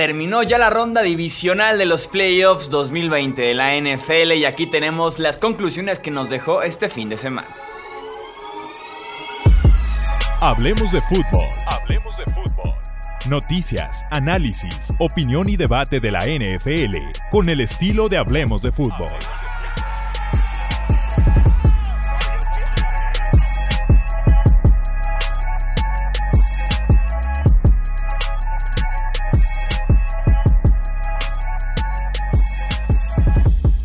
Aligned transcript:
Terminó 0.00 0.42
ya 0.42 0.56
la 0.56 0.70
ronda 0.70 1.02
divisional 1.02 1.76
de 1.76 1.84
los 1.84 2.06
playoffs 2.08 2.70
2020 2.70 3.42
de 3.42 3.52
la 3.52 3.76
NFL 3.76 4.32
y 4.32 4.46
aquí 4.46 4.66
tenemos 4.66 5.18
las 5.18 5.36
conclusiones 5.36 5.98
que 5.98 6.10
nos 6.10 6.30
dejó 6.30 6.62
este 6.62 6.88
fin 6.88 7.10
de 7.10 7.18
semana. 7.18 7.48
Hablemos 10.40 10.90
de 10.90 11.02
fútbol. 11.02 11.44
Hablemos 11.66 12.16
de 12.16 12.24
fútbol. 12.32 12.74
Noticias, 13.28 14.06
análisis, 14.10 14.90
opinión 14.98 15.50
y 15.50 15.58
debate 15.58 16.00
de 16.00 16.10
la 16.10 16.20
NFL 16.20 16.96
con 17.30 17.50
el 17.50 17.60
estilo 17.60 18.08
de 18.08 18.16
Hablemos 18.16 18.62
de 18.62 18.72
fútbol. 18.72 19.12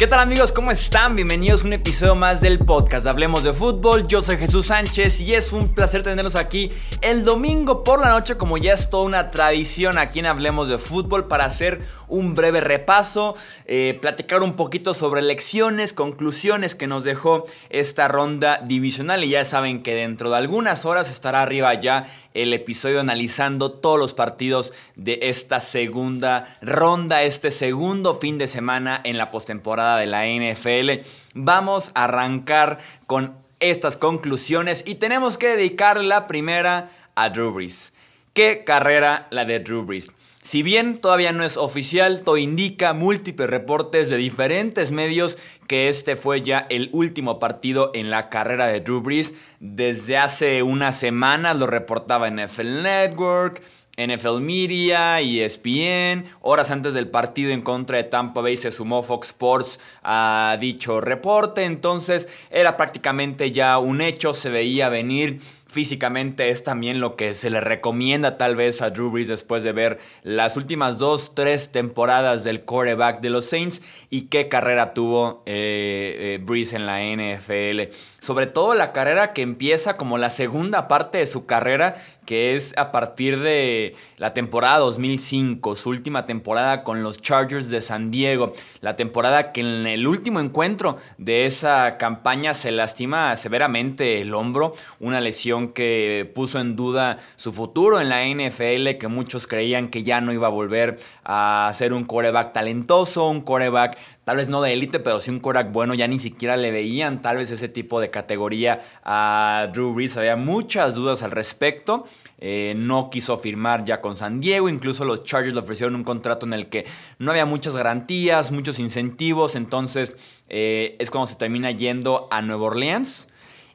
¿Qué 0.05 0.09
tal 0.11 0.19
amigos? 0.19 0.51
¿Cómo 0.51 0.69
están? 0.69 1.15
Bienvenidos 1.15 1.63
a 1.63 1.65
un 1.65 1.73
episodio 1.73 2.13
más 2.13 2.39
del 2.39 2.59
podcast 2.59 3.07
Hablemos 3.07 3.43
de 3.43 3.55
Fútbol. 3.55 4.05
Yo 4.05 4.21
soy 4.21 4.37
Jesús 4.37 4.67
Sánchez 4.67 5.19
y 5.19 5.33
es 5.33 5.51
un 5.51 5.73
placer 5.73 6.03
tenerlos 6.03 6.35
aquí 6.35 6.71
el 7.01 7.25
domingo 7.25 7.83
por 7.83 7.99
la 7.99 8.09
noche 8.09 8.37
como 8.37 8.59
ya 8.59 8.73
es 8.73 8.91
toda 8.91 9.03
una 9.03 9.31
tradición 9.31 9.97
aquí 9.97 10.19
en 10.19 10.27
Hablemos 10.27 10.69
de 10.69 10.77
Fútbol 10.77 11.27
para 11.27 11.45
hacer 11.45 11.81
un 12.07 12.35
breve 12.35 12.61
repaso, 12.61 13.35
eh, 13.65 13.97
platicar 13.99 14.43
un 14.43 14.55
poquito 14.55 14.93
sobre 14.93 15.23
lecciones, 15.23 15.91
conclusiones 15.91 16.75
que 16.75 16.85
nos 16.85 17.03
dejó 17.03 17.47
esta 17.71 18.07
ronda 18.07 18.61
divisional 18.63 19.23
y 19.23 19.29
ya 19.29 19.43
saben 19.43 19.81
que 19.81 19.95
dentro 19.95 20.29
de 20.29 20.37
algunas 20.37 20.85
horas 20.85 21.09
estará 21.09 21.41
arriba 21.41 21.73
ya 21.73 22.05
el 22.35 22.53
episodio 22.53 22.99
analizando 22.99 23.71
todos 23.71 23.97
los 23.97 24.13
partidos 24.13 24.71
de 24.95 25.19
esta 25.23 25.59
segunda 25.61 26.55
ronda, 26.61 27.23
este 27.23 27.49
segundo 27.49 28.13
fin 28.15 28.37
de 28.37 28.47
semana 28.47 29.01
en 29.03 29.17
la 29.17 29.31
postemporada 29.31 29.94
de 29.97 30.07
la 30.07 30.25
NFL. 30.27 31.05
Vamos 31.33 31.91
a 31.95 32.05
arrancar 32.05 32.79
con 33.07 33.33
estas 33.59 33.97
conclusiones 33.97 34.83
y 34.85 34.95
tenemos 34.95 35.37
que 35.37 35.55
dedicar 35.55 36.03
la 36.03 36.27
primera 36.27 36.91
a 37.15 37.29
Drew 37.29 37.51
Brees. 37.51 37.93
¿Qué 38.33 38.63
carrera 38.65 39.27
la 39.31 39.45
de 39.45 39.59
Drew 39.59 39.83
Brees? 39.83 40.11
Si 40.45 40.61
bien 40.61 40.99
todavía 40.99 41.31
no 41.31 41.43
es 41.43 41.57
oficial, 41.57 42.21
todo 42.23 42.37
indica 42.37 42.93
múltiples 42.93 43.49
reportes 43.49 44.11
de 44.11 44.17
diferentes 44.17 44.91
medios 44.91 45.39
que 45.67 45.89
este 45.89 46.15
fue 46.15 46.43
ya 46.43 46.67
el 46.69 46.91
último 46.93 47.39
partido 47.39 47.89
en 47.95 48.11
la 48.11 48.29
carrera 48.29 48.67
de 48.67 48.79
Drew 48.79 49.01
Brees. 49.01 49.33
Desde 49.59 50.19
hace 50.19 50.61
unas 50.61 50.99
semanas 50.99 51.57
lo 51.57 51.65
reportaba 51.65 52.29
NFL 52.29 52.83
Network, 52.83 53.63
NFL 53.97 54.39
Media, 54.41 55.19
ESPN. 55.21 56.25
Horas 56.41 56.71
antes 56.71 56.93
del 56.93 57.07
partido 57.07 57.51
en 57.51 57.61
contra 57.61 57.97
de 57.97 58.03
Tampa 58.03 58.41
Bay 58.41 58.57
se 58.57 58.71
sumó 58.71 59.03
Fox 59.03 59.27
Sports 59.29 59.79
a 60.03 60.57
dicho 60.59 61.01
reporte. 61.01 61.63
Entonces 61.63 62.27
era 62.49 62.77
prácticamente 62.77 63.51
ya 63.51 63.77
un 63.77 64.01
hecho, 64.01 64.33
se 64.33 64.49
veía 64.49 64.89
venir 64.89 65.39
físicamente 65.75 66.51
es 66.51 66.63
también 66.63 67.01
lo 67.01 67.17
que 67.17 67.33
se 67.33 67.49
le 67.49 67.59
recomienda 67.59 68.37
tal 68.37 68.55
vez 68.55 68.81
a 68.81 68.91
Drew 68.91 69.11
Brees 69.11 69.27
después 69.27 69.61
de 69.61 69.73
ver 69.73 69.99
las 70.23 70.55
últimas 70.55 70.99
dos, 70.99 71.35
tres 71.35 71.69
temporadas 71.69 72.45
del 72.45 72.61
quarterback 72.61 73.19
de 73.19 73.29
los 73.29 73.43
Saints 73.43 73.81
y 74.09 74.27
qué 74.27 74.47
carrera 74.47 74.93
tuvo 74.93 75.43
eh, 75.45 76.37
eh, 76.37 76.39
Brees 76.41 76.71
en 76.71 76.85
la 76.85 77.01
NFL. 77.01 77.91
Sobre 78.25 78.47
todo 78.47 78.73
la 78.73 78.91
carrera 78.91 79.33
que 79.33 79.43
empieza 79.43 79.97
como 79.97 80.17
la 80.17 80.31
segunda 80.31 80.87
parte 80.87 81.19
de 81.19 81.27
su 81.27 81.45
carrera, 81.45 81.97
que 82.25 82.55
es 82.55 82.75
a 82.75 82.91
partir 82.91 83.39
de 83.39 83.93
la 84.17 84.33
temporada 84.33 84.79
2005, 84.79 85.75
su 85.75 85.89
última 85.89 86.25
temporada 86.25 86.83
con 86.83 87.03
los 87.03 87.21
Chargers 87.21 87.69
de 87.69 87.81
San 87.81 88.09
Diego. 88.09 88.53
La 88.81 88.95
temporada 88.95 89.51
que 89.51 89.61
en 89.61 89.85
el 89.85 90.07
último 90.07 90.39
encuentro 90.39 90.97
de 91.19 91.45
esa 91.45 91.97
campaña 91.97 92.55
se 92.55 92.71
lastima 92.71 93.35
severamente 93.35 94.21
el 94.21 94.33
hombro, 94.33 94.73
una 94.99 95.21
lesión 95.21 95.67
que 95.67 96.31
puso 96.33 96.59
en 96.59 96.75
duda 96.75 97.19
su 97.35 97.53
futuro 97.53 98.01
en 98.01 98.09
la 98.09 98.25
NFL, 98.25 98.97
que 98.97 99.07
muchos 99.07 99.45
creían 99.45 99.89
que 99.89 100.01
ya 100.01 100.19
no 100.19 100.33
iba 100.33 100.47
a 100.47 100.49
volver 100.49 100.97
a 101.23 101.71
ser 101.75 101.93
un 101.93 102.05
coreback 102.05 102.53
talentoso, 102.53 103.27
un 103.27 103.41
coreback 103.41 103.99
tal 104.25 104.37
vez 104.37 104.49
no 104.49 104.61
de 104.61 104.73
élite, 104.73 104.99
pero 104.99 105.19
sí 105.19 105.29
un 105.29 105.39
quarterback 105.39 105.71
bueno, 105.71 105.93
ya 105.93 106.07
ni 106.07 106.19
siquiera 106.19 106.57
le 106.57 106.71
veían 106.71 107.21
tal 107.21 107.37
vez 107.37 107.51
ese 107.51 107.69
tipo 107.69 108.01
de 108.01 108.09
categoría 108.09 108.81
a 109.03 109.69
Drew 109.71 109.93
Brees. 109.93 110.17
Había 110.17 110.35
muchas 110.35 110.95
dudas 110.95 111.21
al 111.23 111.31
respecto. 111.31 112.05
Eh, 112.39 112.73
no 112.75 113.09
quiso 113.09 113.37
firmar 113.37 113.85
ya 113.85 114.01
con 114.01 114.17
San 114.17 114.41
Diego, 114.41 114.67
incluso 114.67 115.05
los 115.05 115.23
Chargers 115.23 115.53
le 115.53 115.61
ofrecieron 115.61 115.95
un 115.95 116.03
contrato 116.03 116.45
en 116.45 116.53
el 116.53 116.67
que 116.67 116.85
no 117.17 117.31
había 117.31 117.45
muchas 117.45 117.75
garantías, 117.75 118.51
muchos 118.51 118.79
incentivos, 118.79 119.55
entonces 119.55 120.13
eh, 120.49 120.97
es 120.99 121.09
cuando 121.09 121.27
se 121.27 121.35
termina 121.35 121.71
yendo 121.71 122.27
a 122.31 122.41
Nueva 122.41 122.65
Orleans. 122.65 123.27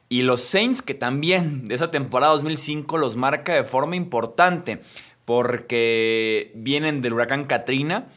Y 0.09 0.23
los 0.23 0.41
Saints, 0.41 0.81
que 0.81 0.93
también 0.93 1.69
de 1.69 1.75
esa 1.75 1.89
temporada 1.89 2.33
2005 2.33 2.97
los 2.97 3.15
marca 3.15 3.55
de 3.55 3.63
forma 3.63 3.95
importante, 3.95 4.81
porque 5.23 6.51
vienen 6.53 7.01
del 7.01 7.13
huracán 7.13 7.45
Katrina 7.45 8.09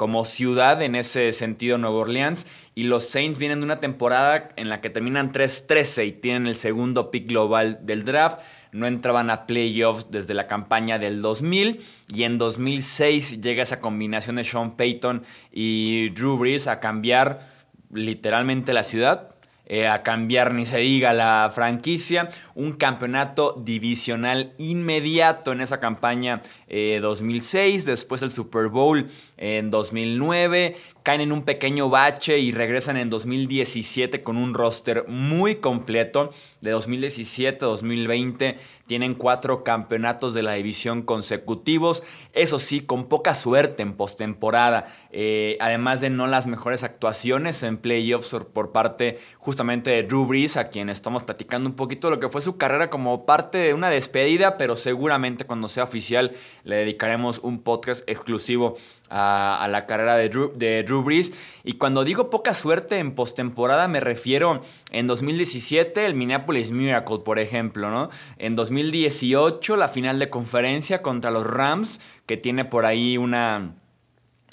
como 0.00 0.24
ciudad 0.24 0.80
en 0.80 0.94
ese 0.94 1.30
sentido 1.34 1.76
Nueva 1.76 1.98
Orleans. 1.98 2.46
Y 2.74 2.84
los 2.84 3.04
Saints 3.06 3.38
vienen 3.38 3.60
de 3.60 3.66
una 3.66 3.80
temporada 3.80 4.48
en 4.56 4.70
la 4.70 4.80
que 4.80 4.88
terminan 4.88 5.30
3-13 5.30 6.06
y 6.06 6.12
tienen 6.12 6.46
el 6.46 6.54
segundo 6.54 7.10
pick 7.10 7.28
global 7.28 7.80
del 7.82 8.06
draft. 8.06 8.40
No 8.72 8.86
entraban 8.86 9.28
a 9.28 9.44
playoffs 9.44 10.06
desde 10.10 10.32
la 10.32 10.46
campaña 10.46 10.98
del 10.98 11.20
2000 11.20 11.82
y 12.14 12.22
en 12.22 12.38
2006 12.38 13.42
llega 13.42 13.62
esa 13.62 13.78
combinación 13.78 14.36
de 14.36 14.44
Sean 14.44 14.74
Payton 14.78 15.22
y 15.52 16.08
Drew 16.14 16.38
Brees 16.38 16.66
a 16.66 16.80
cambiar 16.80 17.50
literalmente 17.92 18.72
la 18.72 18.84
ciudad 18.84 19.34
eh, 19.72 19.86
a 19.86 20.02
cambiar 20.02 20.52
ni 20.52 20.66
se 20.66 20.78
diga 20.78 21.12
la 21.12 21.48
franquicia. 21.54 22.28
Un 22.56 22.72
campeonato 22.72 23.54
divisional 23.56 24.52
inmediato 24.58 25.52
en 25.52 25.60
esa 25.60 25.78
campaña 25.78 26.40
2006, 26.68 27.84
eh, 27.84 27.86
después 27.86 28.20
el 28.22 28.32
Super 28.32 28.66
Bowl 28.66 29.06
en 29.36 29.70
2009, 29.70 30.74
caen 31.04 31.20
en 31.20 31.30
un 31.30 31.44
pequeño 31.44 31.88
bache 31.88 32.40
y 32.40 32.50
regresan 32.50 32.96
en 32.96 33.10
2017 33.10 34.22
con 34.22 34.36
un 34.36 34.54
roster 34.54 35.04
muy 35.06 35.56
completo. 35.56 36.30
De 36.60 36.72
2017 36.72 37.64
a 37.64 37.68
2020 37.68 38.58
tienen 38.90 39.14
cuatro 39.14 39.62
campeonatos 39.62 40.34
de 40.34 40.42
la 40.42 40.54
división 40.54 41.02
consecutivos, 41.02 42.02
eso 42.32 42.58
sí, 42.58 42.80
con 42.80 43.06
poca 43.06 43.34
suerte 43.34 43.84
en 43.84 43.92
postemporada, 43.92 44.86
eh, 45.12 45.56
además 45.60 46.00
de 46.00 46.10
no 46.10 46.26
las 46.26 46.48
mejores 46.48 46.82
actuaciones 46.82 47.62
en 47.62 47.76
playoffs 47.76 48.34
por 48.52 48.72
parte 48.72 49.20
justamente 49.38 49.90
de 49.90 50.02
Drew 50.02 50.26
Brees, 50.26 50.56
a 50.56 50.70
quien 50.70 50.88
estamos 50.88 51.22
platicando 51.22 51.70
un 51.70 51.76
poquito 51.76 52.08
de 52.08 52.16
lo 52.16 52.20
que 52.20 52.30
fue 52.30 52.40
su 52.40 52.56
carrera 52.56 52.90
como 52.90 53.26
parte 53.26 53.58
de 53.58 53.74
una 53.74 53.90
despedida, 53.90 54.56
pero 54.56 54.74
seguramente 54.74 55.44
cuando 55.44 55.68
sea 55.68 55.84
oficial 55.84 56.32
le 56.64 56.74
dedicaremos 56.74 57.38
un 57.38 57.60
podcast 57.60 58.02
exclusivo 58.10 58.76
a, 59.10 59.66
la 59.68 59.86
carrera 59.86 60.16
de 60.16 60.28
Drew, 60.28 61.02
Brees. 61.02 61.32
Y 61.64 61.74
cuando 61.74 62.04
digo 62.04 62.30
poca 62.30 62.54
suerte 62.54 62.98
en 62.98 63.14
postemporada, 63.14 63.88
me 63.88 64.00
refiero 64.00 64.62
en 64.92 65.06
2017 65.06 66.06
el 66.06 66.14
Minneapolis 66.14 66.70
Miracle, 66.70 67.18
por 67.18 67.38
ejemplo, 67.38 67.90
¿no? 67.90 68.08
En 68.38 68.54
2018 68.54 69.76
la 69.76 69.88
final 69.88 70.18
de 70.18 70.30
conferencia 70.30 71.02
contra 71.02 71.30
los 71.30 71.46
Rams, 71.46 72.00
que 72.26 72.36
tiene 72.36 72.64
por 72.64 72.86
ahí 72.86 73.18
una 73.18 73.74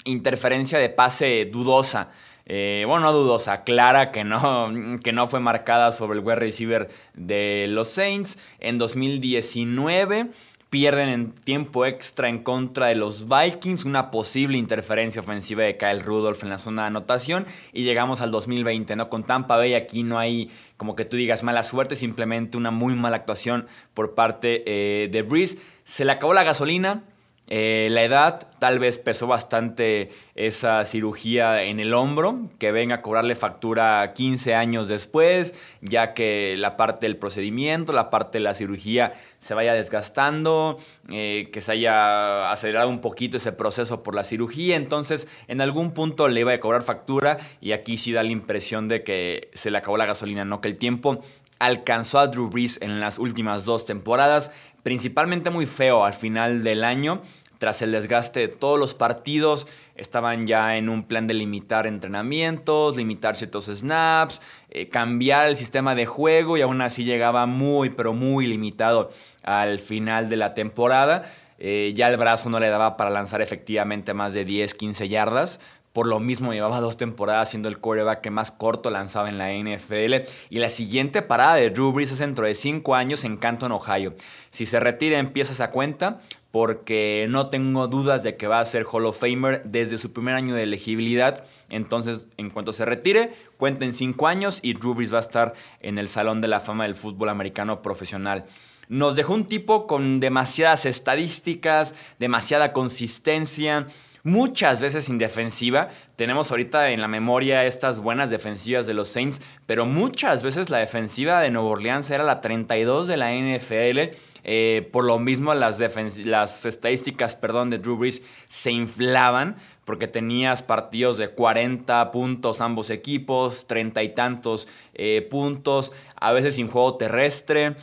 interferencia 0.04 0.78
de 0.78 0.88
pase 0.88 1.44
dudosa. 1.50 2.10
Eh, 2.50 2.84
bueno, 2.86 3.04
no 3.04 3.12
dudosa, 3.12 3.62
clara 3.62 4.10
que 4.10 4.24
no, 4.24 4.70
que 5.04 5.12
no 5.12 5.28
fue 5.28 5.38
marcada 5.38 5.92
sobre 5.92 6.18
el 6.18 6.24
wide 6.24 6.36
receiver 6.36 6.88
de 7.14 7.66
los 7.68 7.88
Saints. 7.88 8.38
En 8.58 8.78
2019 8.78 10.30
Pierden 10.70 11.08
en 11.08 11.32
tiempo 11.32 11.86
extra 11.86 12.28
en 12.28 12.42
contra 12.42 12.86
de 12.86 12.94
los 12.94 13.26
Vikings, 13.26 13.84
una 13.84 14.10
posible 14.10 14.58
interferencia 14.58 15.22
ofensiva 15.22 15.62
de 15.62 15.78
Kyle 15.78 16.00
Rudolph 16.00 16.42
en 16.42 16.50
la 16.50 16.58
zona 16.58 16.82
de 16.82 16.88
anotación 16.88 17.46
y 17.72 17.84
llegamos 17.84 18.20
al 18.20 18.30
2020, 18.30 18.94
¿no? 18.96 19.08
Con 19.08 19.24
Tampa 19.24 19.56
Bay 19.56 19.72
aquí 19.72 20.02
no 20.02 20.18
hay 20.18 20.50
como 20.76 20.94
que 20.94 21.06
tú 21.06 21.16
digas 21.16 21.42
mala 21.42 21.62
suerte, 21.62 21.96
simplemente 21.96 22.58
una 22.58 22.70
muy 22.70 22.94
mala 22.94 23.16
actuación 23.16 23.66
por 23.94 24.14
parte 24.14 24.62
eh, 24.66 25.08
de 25.08 25.22
Breeze. 25.22 25.58
Se 25.84 26.04
le 26.04 26.12
acabó 26.12 26.34
la 26.34 26.44
gasolina, 26.44 27.02
eh, 27.50 27.88
la 27.90 28.02
edad 28.02 28.46
tal 28.58 28.78
vez 28.78 28.98
pesó 28.98 29.26
bastante 29.26 30.10
esa 30.34 30.84
cirugía 30.84 31.62
en 31.62 31.80
el 31.80 31.94
hombro, 31.94 32.50
que 32.58 32.72
venga 32.72 32.96
a 32.96 33.02
cobrarle 33.02 33.34
factura 33.36 34.12
15 34.12 34.54
años 34.54 34.86
después, 34.86 35.54
ya 35.80 36.12
que 36.12 36.56
la 36.58 36.76
parte 36.76 37.06
del 37.06 37.16
procedimiento, 37.16 37.94
la 37.94 38.10
parte 38.10 38.36
de 38.38 38.44
la 38.44 38.52
cirugía 38.52 39.14
se 39.38 39.54
vaya 39.54 39.72
desgastando, 39.72 40.78
eh, 41.10 41.48
que 41.50 41.62
se 41.62 41.72
haya 41.72 42.50
acelerado 42.52 42.90
un 42.90 43.00
poquito 43.00 43.38
ese 43.38 43.52
proceso 43.52 44.02
por 44.02 44.14
la 44.14 44.24
cirugía, 44.24 44.76
entonces 44.76 45.26
en 45.46 45.62
algún 45.62 45.92
punto 45.92 46.28
le 46.28 46.40
iba 46.40 46.52
a 46.52 46.58
cobrar 46.58 46.82
factura 46.82 47.38
y 47.62 47.72
aquí 47.72 47.96
sí 47.96 48.12
da 48.12 48.22
la 48.22 48.32
impresión 48.32 48.88
de 48.88 49.02
que 49.02 49.50
se 49.54 49.70
le 49.70 49.78
acabó 49.78 49.96
la 49.96 50.06
gasolina, 50.06 50.44
no 50.44 50.60
que 50.60 50.68
el 50.68 50.76
tiempo 50.76 51.22
alcanzó 51.58 52.20
a 52.20 52.28
Drew 52.28 52.48
Brees 52.48 52.78
en 52.82 53.00
las 53.00 53.18
últimas 53.18 53.64
dos 53.64 53.84
temporadas, 53.84 54.52
principalmente 54.82 55.50
muy 55.50 55.66
feo 55.66 56.04
al 56.04 56.14
final 56.14 56.62
del 56.62 56.84
año 56.84 57.22
tras 57.58 57.82
el 57.82 57.92
desgaste 57.92 58.40
de 58.40 58.48
todos 58.48 58.78
los 58.78 58.94
partidos, 58.94 59.66
estaban 59.96 60.46
ya 60.46 60.76
en 60.76 60.88
un 60.88 61.02
plan 61.02 61.26
de 61.26 61.34
limitar 61.34 61.86
entrenamientos, 61.86 62.96
limitar 62.96 63.36
ciertos 63.36 63.66
snaps, 63.66 64.40
eh, 64.70 64.88
cambiar 64.88 65.48
el 65.48 65.56
sistema 65.56 65.94
de 65.94 66.06
juego 66.06 66.56
y 66.56 66.62
aún 66.62 66.80
así 66.80 67.04
llegaba 67.04 67.46
muy, 67.46 67.90
pero 67.90 68.12
muy 68.12 68.46
limitado 68.46 69.10
al 69.42 69.80
final 69.80 70.28
de 70.28 70.36
la 70.36 70.54
temporada. 70.54 71.24
Eh, 71.58 71.92
ya 71.96 72.08
el 72.08 72.16
brazo 72.16 72.48
no 72.48 72.60
le 72.60 72.68
daba 72.68 72.96
para 72.96 73.10
lanzar 73.10 73.42
efectivamente 73.42 74.14
más 74.14 74.32
de 74.32 74.44
10, 74.44 74.74
15 74.74 75.08
yardas. 75.08 75.58
Por 75.98 76.06
lo 76.06 76.20
mismo 76.20 76.52
llevaba 76.52 76.80
dos 76.80 76.96
temporadas 76.96 77.50
siendo 77.50 77.68
el 77.68 77.78
quarterback 77.78 78.20
que 78.20 78.30
más 78.30 78.52
corto 78.52 78.88
lanzaba 78.88 79.28
en 79.28 79.36
la 79.36 79.52
NFL. 79.52 80.28
Y 80.48 80.60
la 80.60 80.68
siguiente 80.68 81.22
parada 81.22 81.56
de 81.56 81.70
Drew 81.70 81.90
Brees 81.90 82.12
es 82.12 82.20
dentro 82.20 82.46
de 82.46 82.54
5 82.54 82.94
años 82.94 83.24
en 83.24 83.36
Canton, 83.36 83.72
Ohio. 83.72 84.14
Si 84.50 84.64
se 84.64 84.78
retira 84.78 85.18
empieza 85.18 85.54
esa 85.54 85.72
cuenta 85.72 86.20
porque 86.52 87.26
no 87.28 87.48
tengo 87.48 87.88
dudas 87.88 88.22
de 88.22 88.36
que 88.36 88.46
va 88.46 88.60
a 88.60 88.64
ser 88.64 88.84
Hall 88.84 89.06
of 89.06 89.18
Famer 89.18 89.62
desde 89.62 89.98
su 89.98 90.12
primer 90.12 90.36
año 90.36 90.54
de 90.54 90.62
elegibilidad. 90.62 91.42
Entonces, 91.68 92.28
en 92.36 92.50
cuanto 92.50 92.70
se 92.70 92.84
retire, 92.84 93.32
cuenten 93.56 93.92
5 93.92 94.28
años 94.28 94.60
y 94.62 94.74
Drew 94.74 94.94
Brees 94.94 95.12
va 95.12 95.16
a 95.18 95.22
estar 95.22 95.54
en 95.80 95.98
el 95.98 96.06
Salón 96.06 96.40
de 96.40 96.46
la 96.46 96.60
Fama 96.60 96.84
del 96.84 96.94
Fútbol 96.94 97.28
Americano 97.28 97.82
Profesional. 97.82 98.44
Nos 98.88 99.16
dejó 99.16 99.34
un 99.34 99.46
tipo 99.46 99.88
con 99.88 100.20
demasiadas 100.20 100.86
estadísticas, 100.86 101.92
demasiada 102.20 102.72
consistencia, 102.72 103.88
muchas 104.24 104.80
veces 104.80 105.08
indefensiva. 105.08 105.88
Tenemos 106.16 106.50
ahorita 106.50 106.90
en 106.90 107.00
la 107.00 107.08
memoria 107.08 107.64
estas 107.64 108.00
buenas 108.00 108.30
defensivas 108.30 108.86
de 108.86 108.94
los 108.94 109.08
Saints, 109.08 109.40
pero 109.66 109.86
muchas 109.86 110.42
veces 110.42 110.70
la 110.70 110.78
defensiva 110.78 111.40
de 111.40 111.50
Nueva 111.50 111.68
Orleans 111.68 112.10
era 112.10 112.24
la 112.24 112.40
32 112.40 113.06
de 113.06 113.16
la 113.16 113.32
NFL. 113.32 114.16
Eh, 114.44 114.88
por 114.92 115.04
lo 115.04 115.18
mismo 115.18 115.52
las, 115.52 115.78
las 116.24 116.64
estadísticas 116.64 117.34
perdón, 117.34 117.70
de 117.70 117.78
Drew 117.78 117.96
Brees 117.96 118.22
se 118.48 118.70
inflaban 118.70 119.56
porque 119.84 120.06
tenías 120.06 120.62
partidos 120.62 121.18
de 121.18 121.30
40 121.30 122.10
puntos 122.10 122.60
ambos 122.60 122.90
equipos, 122.90 123.66
30 123.66 124.02
y 124.02 124.14
tantos 124.14 124.68
eh, 124.94 125.26
puntos, 125.30 125.92
a 126.14 126.32
veces 126.32 126.54
sin 126.54 126.68
juego 126.68 126.96
terrestre 126.96 127.74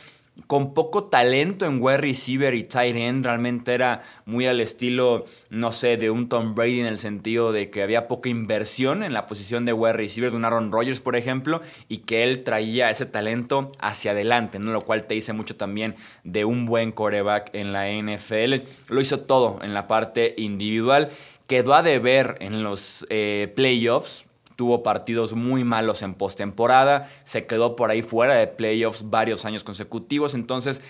con 0.46 0.74
poco 0.74 1.04
talento 1.04 1.66
en 1.66 1.82
wide 1.82 1.98
receiver 1.98 2.54
y 2.54 2.62
tight 2.62 2.96
end. 2.96 3.24
Realmente 3.24 3.72
era 3.72 4.02
muy 4.26 4.46
al 4.46 4.60
estilo, 4.60 5.24
no 5.50 5.72
sé, 5.72 5.96
de 5.96 6.10
un 6.10 6.28
Tom 6.28 6.54
Brady 6.54 6.80
en 6.80 6.86
el 6.86 6.98
sentido 6.98 7.52
de 7.52 7.70
que 7.70 7.82
había 7.82 8.06
poca 8.06 8.28
inversión 8.28 9.02
en 9.02 9.12
la 9.12 9.26
posición 9.26 9.64
de 9.64 9.72
wide 9.72 9.94
receiver 9.94 10.30
de 10.30 10.36
un 10.36 10.44
Aaron 10.44 10.70
Rodgers, 10.70 11.00
por 11.00 11.16
ejemplo, 11.16 11.62
y 11.88 11.98
que 11.98 12.22
él 12.22 12.44
traía 12.44 12.90
ese 12.90 13.06
talento 13.06 13.72
hacia 13.80 14.10
adelante, 14.12 14.58
¿no? 14.58 14.72
lo 14.72 14.84
cual 14.84 15.06
te 15.06 15.14
dice 15.14 15.32
mucho 15.32 15.56
también 15.56 15.96
de 16.22 16.44
un 16.44 16.66
buen 16.66 16.92
coreback 16.92 17.50
en 17.54 17.72
la 17.72 17.88
NFL. 17.88 18.66
Lo 18.88 19.00
hizo 19.00 19.20
todo 19.20 19.58
en 19.62 19.74
la 19.74 19.86
parte 19.86 20.34
individual. 20.36 21.10
Quedó 21.46 21.74
a 21.74 21.82
deber 21.82 22.36
en 22.40 22.62
los 22.62 23.06
eh, 23.08 23.52
playoffs, 23.54 24.25
tuvo 24.56 24.82
partidos 24.82 25.34
muy 25.34 25.64
malos 25.64 26.02
en 26.02 26.14
postemporada, 26.14 27.10
se 27.24 27.46
quedó 27.46 27.76
por 27.76 27.90
ahí 27.90 28.02
fuera 28.02 28.34
de 28.34 28.46
playoffs 28.46 29.08
varios 29.10 29.44
años 29.44 29.62
consecutivos, 29.62 30.34
entonces 30.34 30.82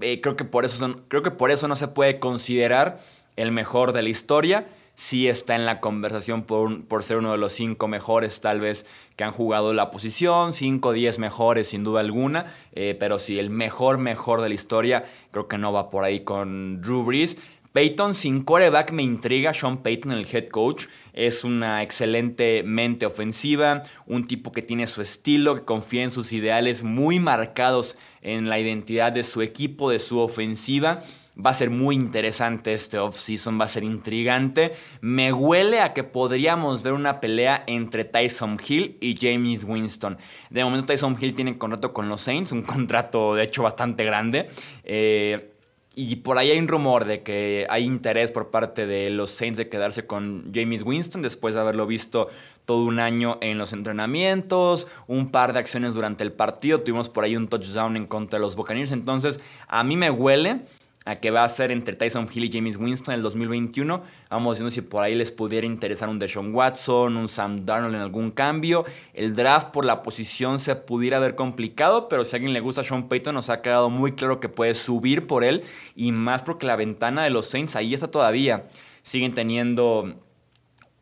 eh, 0.00 0.20
creo, 0.20 0.36
que 0.36 0.44
por 0.44 0.64
eso 0.64 0.78
son, 0.78 1.04
creo 1.08 1.22
que 1.22 1.30
por 1.30 1.50
eso 1.50 1.68
no 1.68 1.76
se 1.76 1.88
puede 1.88 2.18
considerar 2.18 2.98
el 3.36 3.52
mejor 3.52 3.92
de 3.92 4.02
la 4.02 4.08
historia. 4.08 4.66
Sí 4.96 5.26
está 5.26 5.56
en 5.56 5.66
la 5.66 5.80
conversación 5.80 6.44
por, 6.44 6.84
por 6.84 7.02
ser 7.02 7.16
uno 7.16 7.32
de 7.32 7.38
los 7.38 7.52
cinco 7.52 7.88
mejores 7.88 8.40
tal 8.40 8.60
vez 8.60 8.86
que 9.16 9.24
han 9.24 9.32
jugado 9.32 9.72
la 9.74 9.90
posición, 9.90 10.52
cinco 10.52 10.92
diez 10.92 11.18
mejores 11.18 11.66
sin 11.66 11.82
duda 11.82 12.00
alguna, 12.00 12.46
eh, 12.72 12.96
pero 12.98 13.18
sí, 13.18 13.40
el 13.40 13.50
mejor, 13.50 13.98
mejor 13.98 14.40
de 14.40 14.48
la 14.48 14.54
historia 14.54 15.04
creo 15.32 15.48
que 15.48 15.58
no 15.58 15.72
va 15.72 15.90
por 15.90 16.04
ahí 16.04 16.20
con 16.20 16.80
Drew 16.80 17.02
Brees. 17.02 17.36
Peyton 17.74 18.14
sin 18.14 18.44
coreback 18.44 18.92
me 18.92 19.02
intriga. 19.02 19.52
Sean 19.52 19.78
Payton, 19.78 20.12
el 20.12 20.28
head 20.32 20.46
coach, 20.46 20.84
es 21.12 21.42
una 21.42 21.82
excelente 21.82 22.62
mente 22.62 23.04
ofensiva, 23.04 23.82
un 24.06 24.28
tipo 24.28 24.52
que 24.52 24.62
tiene 24.62 24.86
su 24.86 25.02
estilo, 25.02 25.56
que 25.56 25.64
confía 25.64 26.04
en 26.04 26.12
sus 26.12 26.32
ideales 26.32 26.84
muy 26.84 27.18
marcados 27.18 27.96
en 28.22 28.48
la 28.48 28.60
identidad 28.60 29.10
de 29.10 29.24
su 29.24 29.42
equipo, 29.42 29.90
de 29.90 29.98
su 29.98 30.20
ofensiva. 30.20 31.00
Va 31.36 31.50
a 31.50 31.54
ser 31.54 31.70
muy 31.70 31.96
interesante 31.96 32.72
este 32.72 32.96
offseason, 32.96 33.60
va 33.60 33.64
a 33.64 33.68
ser 33.68 33.82
intrigante. 33.82 34.70
Me 35.00 35.32
huele 35.32 35.80
a 35.80 35.94
que 35.94 36.04
podríamos 36.04 36.84
ver 36.84 36.92
una 36.92 37.18
pelea 37.18 37.64
entre 37.66 38.04
Tyson 38.04 38.56
Hill 38.64 38.98
y 39.00 39.16
James 39.16 39.64
Winston. 39.64 40.16
De 40.48 40.62
momento 40.62 40.86
Tyson 40.86 41.16
Hill 41.20 41.34
tiene 41.34 41.58
contrato 41.58 41.92
con 41.92 42.08
los 42.08 42.20
Saints, 42.20 42.52
un 42.52 42.62
contrato 42.62 43.34
de 43.34 43.42
hecho 43.42 43.64
bastante 43.64 44.04
grande. 44.04 44.48
Eh, 44.84 45.53
y 45.96 46.16
por 46.16 46.38
ahí 46.38 46.50
hay 46.50 46.58
un 46.58 46.68
rumor 46.68 47.04
de 47.04 47.22
que 47.22 47.66
hay 47.70 47.84
interés 47.84 48.30
por 48.30 48.50
parte 48.50 48.86
de 48.86 49.10
los 49.10 49.30
Saints 49.30 49.58
de 49.58 49.68
quedarse 49.68 50.06
con 50.06 50.50
James 50.52 50.82
Winston 50.82 51.22
después 51.22 51.54
de 51.54 51.60
haberlo 51.60 51.86
visto 51.86 52.28
todo 52.64 52.84
un 52.84 52.98
año 52.98 53.38
en 53.40 53.58
los 53.58 53.72
entrenamientos, 53.72 54.86
un 55.06 55.30
par 55.30 55.52
de 55.52 55.58
acciones 55.58 55.94
durante 55.94 56.24
el 56.24 56.32
partido, 56.32 56.80
tuvimos 56.80 57.08
por 57.08 57.24
ahí 57.24 57.36
un 57.36 57.48
touchdown 57.48 57.96
en 57.96 58.06
contra 58.06 58.38
de 58.38 58.44
los 58.44 58.56
Buccaneers, 58.56 58.92
entonces 58.92 59.38
a 59.68 59.84
mí 59.84 59.96
me 59.96 60.10
huele 60.10 60.60
a 61.04 61.16
que 61.16 61.30
va 61.30 61.44
a 61.44 61.48
ser 61.48 61.70
entre 61.70 61.94
Tyson 61.94 62.26
Hill 62.32 62.44
y 62.44 62.52
James 62.52 62.76
Winston 62.76 63.12
en 63.12 63.18
el 63.18 63.22
2021. 63.22 64.02
Vamos 64.30 64.58
viendo 64.58 64.70
si 64.70 64.80
por 64.80 65.02
ahí 65.02 65.14
les 65.14 65.30
pudiera 65.30 65.66
interesar 65.66 66.08
un 66.08 66.18
Deshaun 66.18 66.54
Watson, 66.54 67.16
un 67.16 67.28
Sam 67.28 67.66
Darnold 67.66 67.94
en 67.94 68.00
algún 68.00 68.30
cambio. 68.30 68.84
El 69.12 69.34
draft 69.34 69.68
por 69.68 69.84
la 69.84 70.02
posición 70.02 70.58
se 70.58 70.76
pudiera 70.76 71.18
ver 71.18 71.34
complicado, 71.34 72.08
pero 72.08 72.24
si 72.24 72.34
a 72.34 72.36
alguien 72.36 72.54
le 72.54 72.60
gusta 72.60 72.84
Sean 72.84 73.08
Payton, 73.08 73.34
nos 73.34 73.50
ha 73.50 73.60
quedado 73.60 73.90
muy 73.90 74.12
claro 74.12 74.40
que 74.40 74.48
puede 74.48 74.74
subir 74.74 75.26
por 75.26 75.44
él 75.44 75.62
y 75.94 76.12
más 76.12 76.42
porque 76.42 76.66
la 76.66 76.76
ventana 76.76 77.24
de 77.24 77.30
los 77.30 77.46
Saints 77.46 77.76
ahí 77.76 77.92
está 77.92 78.10
todavía. 78.10 78.66
Siguen 79.02 79.34
teniendo 79.34 80.23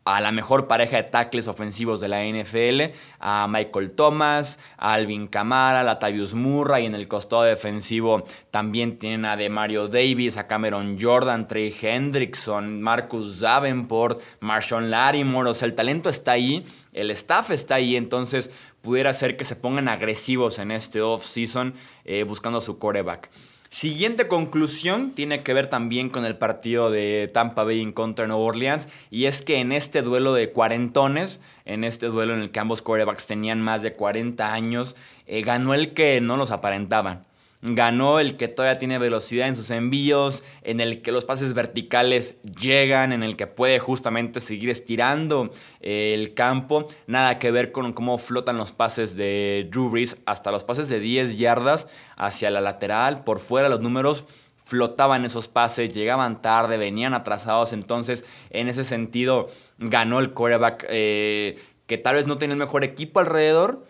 a 0.05 0.19
la 0.21 0.31
mejor 0.31 0.67
pareja 0.67 0.97
de 0.97 1.03
tackles 1.03 1.47
ofensivos 1.47 2.01
de 2.01 2.09
la 2.09 2.23
NFL, 2.23 2.95
a 3.19 3.47
Michael 3.49 3.91
Thomas, 3.91 4.59
a 4.77 4.93
Alvin 4.93 5.27
Kamara, 5.27 5.79
a 5.79 5.83
Latavius 5.83 6.33
Murray, 6.33 6.85
en 6.85 6.95
el 6.95 7.07
costado 7.07 7.43
defensivo 7.43 8.23
también 8.51 8.99
tienen 8.99 9.25
a 9.25 9.37
Demario 9.37 9.87
Davis, 9.87 10.37
a 10.37 10.47
Cameron 10.47 10.97
Jordan, 10.99 11.47
Trey 11.47 11.73
Hendrickson, 11.81 12.81
Marcus 12.81 13.39
Davenport, 13.39 14.21
Marshawn 14.41 14.91
Lattimore, 14.91 15.49
o 15.49 15.53
sea, 15.53 15.67
el 15.67 15.75
talento 15.75 16.09
está 16.09 16.33
ahí, 16.33 16.65
el 16.91 17.09
staff 17.11 17.51
está 17.51 17.75
ahí, 17.75 17.95
entonces 17.95 18.51
pudiera 18.81 19.13
ser 19.13 19.37
que 19.37 19.45
se 19.45 19.55
pongan 19.55 19.87
agresivos 19.87 20.59
en 20.59 20.71
este 20.71 21.01
offseason 21.01 21.73
eh, 22.03 22.23
buscando 22.23 22.59
su 22.59 22.77
coreback. 22.77 23.29
Siguiente 23.73 24.27
conclusión 24.27 25.13
tiene 25.13 25.41
que 25.41 25.51
ver 25.51 25.65
también 25.65 26.11
con 26.11 26.25
el 26.25 26.37
partido 26.37 26.91
de 26.91 27.27
Tampa 27.33 27.63
Bay 27.63 27.81
en 27.81 27.91
contra 27.91 28.21
de 28.21 28.27
Nueva 28.27 28.43
Orleans 28.43 28.87
y 29.09 29.25
es 29.25 29.41
que 29.41 29.57
en 29.57 29.71
este 29.71 30.03
duelo 30.03 30.35
de 30.35 30.51
cuarentones, 30.51 31.39
en 31.65 31.83
este 31.83 32.05
duelo 32.05 32.35
en 32.35 32.41
el 32.41 32.51
que 32.51 32.59
ambos 32.59 32.83
quarterbacks 32.83 33.25
tenían 33.25 33.63
más 33.63 33.81
de 33.81 33.93
40 33.93 34.53
años, 34.53 34.95
eh, 35.25 35.41
ganó 35.41 35.73
el 35.73 35.95
que 35.95 36.21
no 36.21 36.37
los 36.37 36.51
aparentaban 36.51 37.23
ganó 37.63 38.19
el 38.19 38.35
que 38.35 38.49
todavía 38.49 38.77
tiene 38.77 38.99
velocidad 38.99 39.47
en 39.47 39.55
sus 39.55 39.71
envíos, 39.71 40.43
en 40.63 40.81
el 40.81 41.01
que 41.01 41.13
los 41.13 41.23
pases 41.23 41.53
verticales 41.53 42.41
llegan, 42.43 43.13
en 43.13 43.23
el 43.23 43.37
que 43.37 43.47
puede 43.47 43.79
justamente 43.79 44.41
seguir 44.41 44.69
estirando 44.69 45.49
eh, 45.79 46.13
el 46.13 46.33
campo. 46.33 46.83
Nada 47.07 47.39
que 47.39 47.51
ver 47.51 47.71
con 47.71 47.93
cómo 47.93 48.17
flotan 48.17 48.57
los 48.57 48.73
pases 48.73 49.15
de 49.15 49.67
Drew 49.71 49.89
Brees, 49.89 50.17
hasta 50.25 50.51
los 50.51 50.65
pases 50.65 50.89
de 50.89 50.99
10 50.99 51.37
yardas 51.37 51.87
hacia 52.17 52.51
la 52.51 52.59
lateral, 52.59 53.23
por 53.23 53.39
fuera 53.39 53.69
los 53.69 53.79
números 53.79 54.25
flotaban 54.63 55.25
esos 55.25 55.47
pases, 55.47 55.93
llegaban 55.93 56.41
tarde, 56.41 56.77
venían 56.77 57.13
atrasados, 57.13 57.73
entonces 57.73 58.25
en 58.49 58.69
ese 58.69 58.83
sentido 58.83 59.49
ganó 59.77 60.19
el 60.19 60.31
quarterback 60.31 60.85
eh, 60.89 61.59
que 61.85 61.97
tal 61.97 62.15
vez 62.15 62.27
no 62.27 62.37
tiene 62.37 62.53
el 62.53 62.59
mejor 62.59 62.83
equipo 62.83 63.19
alrededor, 63.19 63.85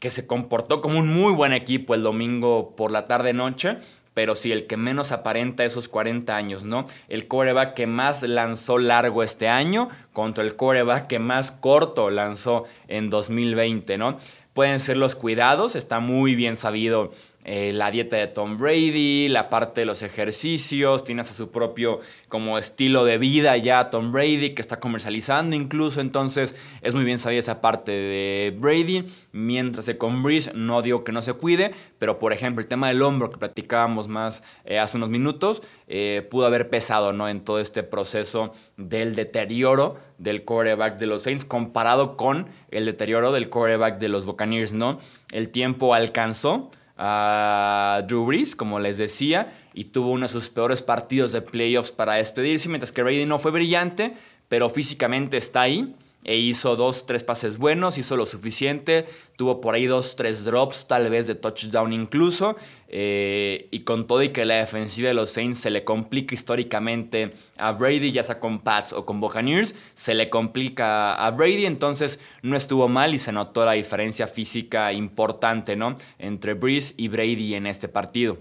que 0.00 0.10
se 0.10 0.26
comportó 0.26 0.80
como 0.80 0.98
un 0.98 1.08
muy 1.08 1.32
buen 1.32 1.52
equipo 1.52 1.94
el 1.94 2.02
domingo 2.02 2.74
por 2.74 2.90
la 2.90 3.06
tarde-noche, 3.06 3.76
pero 4.14 4.34
sí 4.34 4.50
el 4.50 4.66
que 4.66 4.76
menos 4.76 5.12
aparenta 5.12 5.64
esos 5.64 5.88
40 5.88 6.34
años, 6.34 6.64
¿no? 6.64 6.84
El 7.08 7.28
coreback 7.28 7.74
que 7.74 7.86
más 7.86 8.22
lanzó 8.22 8.78
largo 8.78 9.22
este 9.22 9.48
año 9.48 9.88
contra 10.12 10.42
el 10.42 10.56
coreback 10.56 11.06
que 11.06 11.18
más 11.18 11.52
corto 11.52 12.10
lanzó 12.10 12.64
en 12.88 13.08
2020, 13.10 13.98
¿no? 13.98 14.18
Pueden 14.52 14.80
ser 14.80 14.96
los 14.96 15.14
cuidados, 15.14 15.76
está 15.76 16.00
muy 16.00 16.34
bien 16.34 16.56
sabido 16.56 17.12
eh, 17.44 17.72
la 17.72 17.90
dieta 17.90 18.16
de 18.16 18.26
Tom 18.26 18.58
Brady, 18.58 19.28
la 19.28 19.48
parte 19.48 19.80
de 19.80 19.86
los 19.86 20.02
ejercicios, 20.02 21.04
tienes 21.04 21.30
a 21.30 21.34
su 21.34 21.50
propio 21.50 22.00
como 22.28 22.58
estilo 22.58 23.04
de 23.04 23.16
vida 23.16 23.56
ya 23.56 23.88
Tom 23.88 24.12
Brady 24.12 24.54
que 24.54 24.60
está 24.60 24.78
comercializando 24.78 25.56
incluso, 25.56 26.00
entonces 26.00 26.54
es 26.82 26.94
muy 26.94 27.04
bien 27.04 27.18
sabida 27.18 27.38
esa 27.38 27.60
parte 27.60 27.92
de 27.92 28.54
Brady, 28.58 29.06
mientras 29.32 29.86
que 29.86 29.96
con 29.96 30.22
Breeze 30.22 30.52
no 30.54 30.82
digo 30.82 31.02
que 31.02 31.12
no 31.12 31.22
se 31.22 31.32
cuide, 31.32 31.72
pero 31.98 32.18
por 32.18 32.32
ejemplo 32.32 32.60
el 32.60 32.68
tema 32.68 32.88
del 32.88 33.00
hombro 33.02 33.30
que 33.30 33.38
platicábamos 33.38 34.06
más 34.06 34.42
eh, 34.64 34.78
hace 34.78 34.98
unos 34.98 35.08
minutos, 35.08 35.62
eh, 35.88 36.26
pudo 36.30 36.46
haber 36.46 36.68
pesado 36.68 37.12
¿no? 37.12 37.28
en 37.28 37.40
todo 37.40 37.58
este 37.58 37.82
proceso 37.82 38.52
del 38.76 39.14
deterioro 39.14 39.96
del 40.18 40.44
quarterback 40.44 40.98
de 40.98 41.06
los 41.06 41.22
Saints 41.22 41.44
comparado 41.44 42.16
con 42.16 42.48
el 42.70 42.84
deterioro 42.84 43.32
del 43.32 43.48
quarterback 43.48 43.98
de 43.98 44.08
los 44.10 44.26
Buccaneers, 44.26 44.72
¿no? 44.72 44.98
El 45.32 45.48
tiempo 45.48 45.94
alcanzó 45.94 46.70
a 47.02 48.02
Drew 48.06 48.26
Brees, 48.26 48.54
como 48.54 48.78
les 48.78 48.98
decía, 48.98 49.52
y 49.72 49.84
tuvo 49.84 50.10
uno 50.10 50.26
de 50.26 50.32
sus 50.32 50.50
peores 50.50 50.82
partidos 50.82 51.32
de 51.32 51.40
playoffs 51.40 51.92
para 51.92 52.14
despedirse, 52.14 52.68
mientras 52.68 52.92
que 52.92 53.02
Brady 53.02 53.24
no 53.24 53.38
fue 53.38 53.50
brillante, 53.50 54.14
pero 54.48 54.68
físicamente 54.68 55.38
está 55.38 55.62
ahí 55.62 55.96
e 56.24 56.36
hizo 56.36 56.76
dos, 56.76 57.06
tres 57.06 57.24
pases 57.24 57.56
buenos, 57.56 57.96
hizo 57.96 58.16
lo 58.16 58.26
suficiente, 58.26 59.06
tuvo 59.36 59.60
por 59.60 59.74
ahí 59.74 59.86
dos, 59.86 60.16
tres 60.16 60.44
drops, 60.44 60.86
tal 60.86 61.08
vez 61.08 61.26
de 61.26 61.34
touchdown 61.34 61.92
incluso, 61.92 62.56
eh, 62.88 63.68
y 63.70 63.80
con 63.80 64.06
todo 64.06 64.22
y 64.22 64.28
que 64.28 64.44
la 64.44 64.56
defensiva 64.56 65.08
de 65.08 65.14
los 65.14 65.30
Saints 65.30 65.60
se 65.60 65.70
le 65.70 65.82
complica 65.82 66.34
históricamente 66.34 67.32
a 67.56 67.72
Brady, 67.72 68.12
ya 68.12 68.22
sea 68.22 68.38
con 68.38 68.60
Pats 68.60 68.92
o 68.92 69.06
con 69.06 69.20
Buccaneers, 69.20 69.74
se 69.94 70.14
le 70.14 70.28
complica 70.28 71.14
a 71.14 71.30
Brady, 71.30 71.64
entonces 71.64 72.20
no 72.42 72.56
estuvo 72.56 72.88
mal 72.88 73.14
y 73.14 73.18
se 73.18 73.32
notó 73.32 73.64
la 73.64 73.72
diferencia 73.72 74.26
física 74.26 74.92
importante, 74.92 75.74
¿no? 75.74 75.96
Entre 76.18 76.52
Breeze 76.52 76.94
y 76.98 77.08
Brady 77.08 77.54
en 77.54 77.66
este 77.66 77.88
partido. 77.88 78.38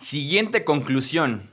Siguiente 0.00 0.64
conclusión, 0.64 1.50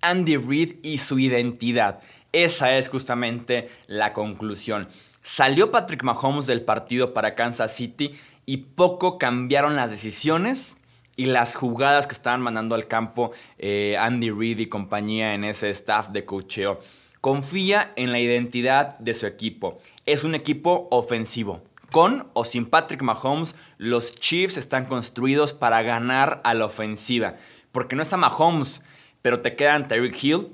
Andy 0.00 0.36
Reid 0.36 0.78
y 0.82 0.98
su 0.98 1.20
identidad. 1.20 2.00
Esa 2.32 2.76
es 2.76 2.88
justamente 2.88 3.68
la 3.86 4.12
conclusión. 4.12 4.88
Salió 5.22 5.70
Patrick 5.70 6.02
Mahomes 6.02 6.46
del 6.46 6.62
partido 6.62 7.14
para 7.14 7.36
Kansas 7.36 7.74
City 7.74 8.18
y 8.44 8.56
poco 8.58 9.18
cambiaron 9.18 9.76
las 9.76 9.92
decisiones 9.92 10.76
y 11.16 11.26
las 11.26 11.54
jugadas 11.54 12.08
que 12.08 12.14
estaban 12.14 12.40
mandando 12.40 12.74
al 12.74 12.88
campo 12.88 13.30
eh, 13.58 13.96
Andy 13.98 14.30
Reid 14.30 14.58
y 14.58 14.66
compañía 14.66 15.34
en 15.34 15.44
ese 15.44 15.70
staff 15.70 16.08
de 16.08 16.24
cocheo. 16.24 16.80
Confía 17.20 17.92
en 17.94 18.10
la 18.10 18.18
identidad 18.18 18.98
de 18.98 19.14
su 19.14 19.26
equipo. 19.26 19.78
Es 20.06 20.24
un 20.24 20.34
equipo 20.34 20.88
ofensivo. 20.90 21.62
Con 21.92 22.28
o 22.32 22.44
sin 22.44 22.66
Patrick 22.66 23.02
Mahomes, 23.02 23.54
los 23.78 24.16
Chiefs 24.16 24.56
están 24.56 24.86
construidos 24.86 25.52
para 25.52 25.82
ganar 25.82 26.40
a 26.42 26.54
la 26.54 26.64
ofensiva. 26.64 27.36
Porque 27.70 27.94
no 27.94 28.02
está 28.02 28.16
Mahomes, 28.16 28.82
pero 29.20 29.40
te 29.40 29.54
quedan 29.54 29.86
Tyreek 29.86 30.24
Hill, 30.24 30.48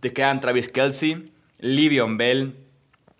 te 0.00 0.12
quedan 0.12 0.40
Travis 0.40 0.68
Kelsey, 0.68 1.32
Livion 1.60 2.16
Bell, 2.16 2.56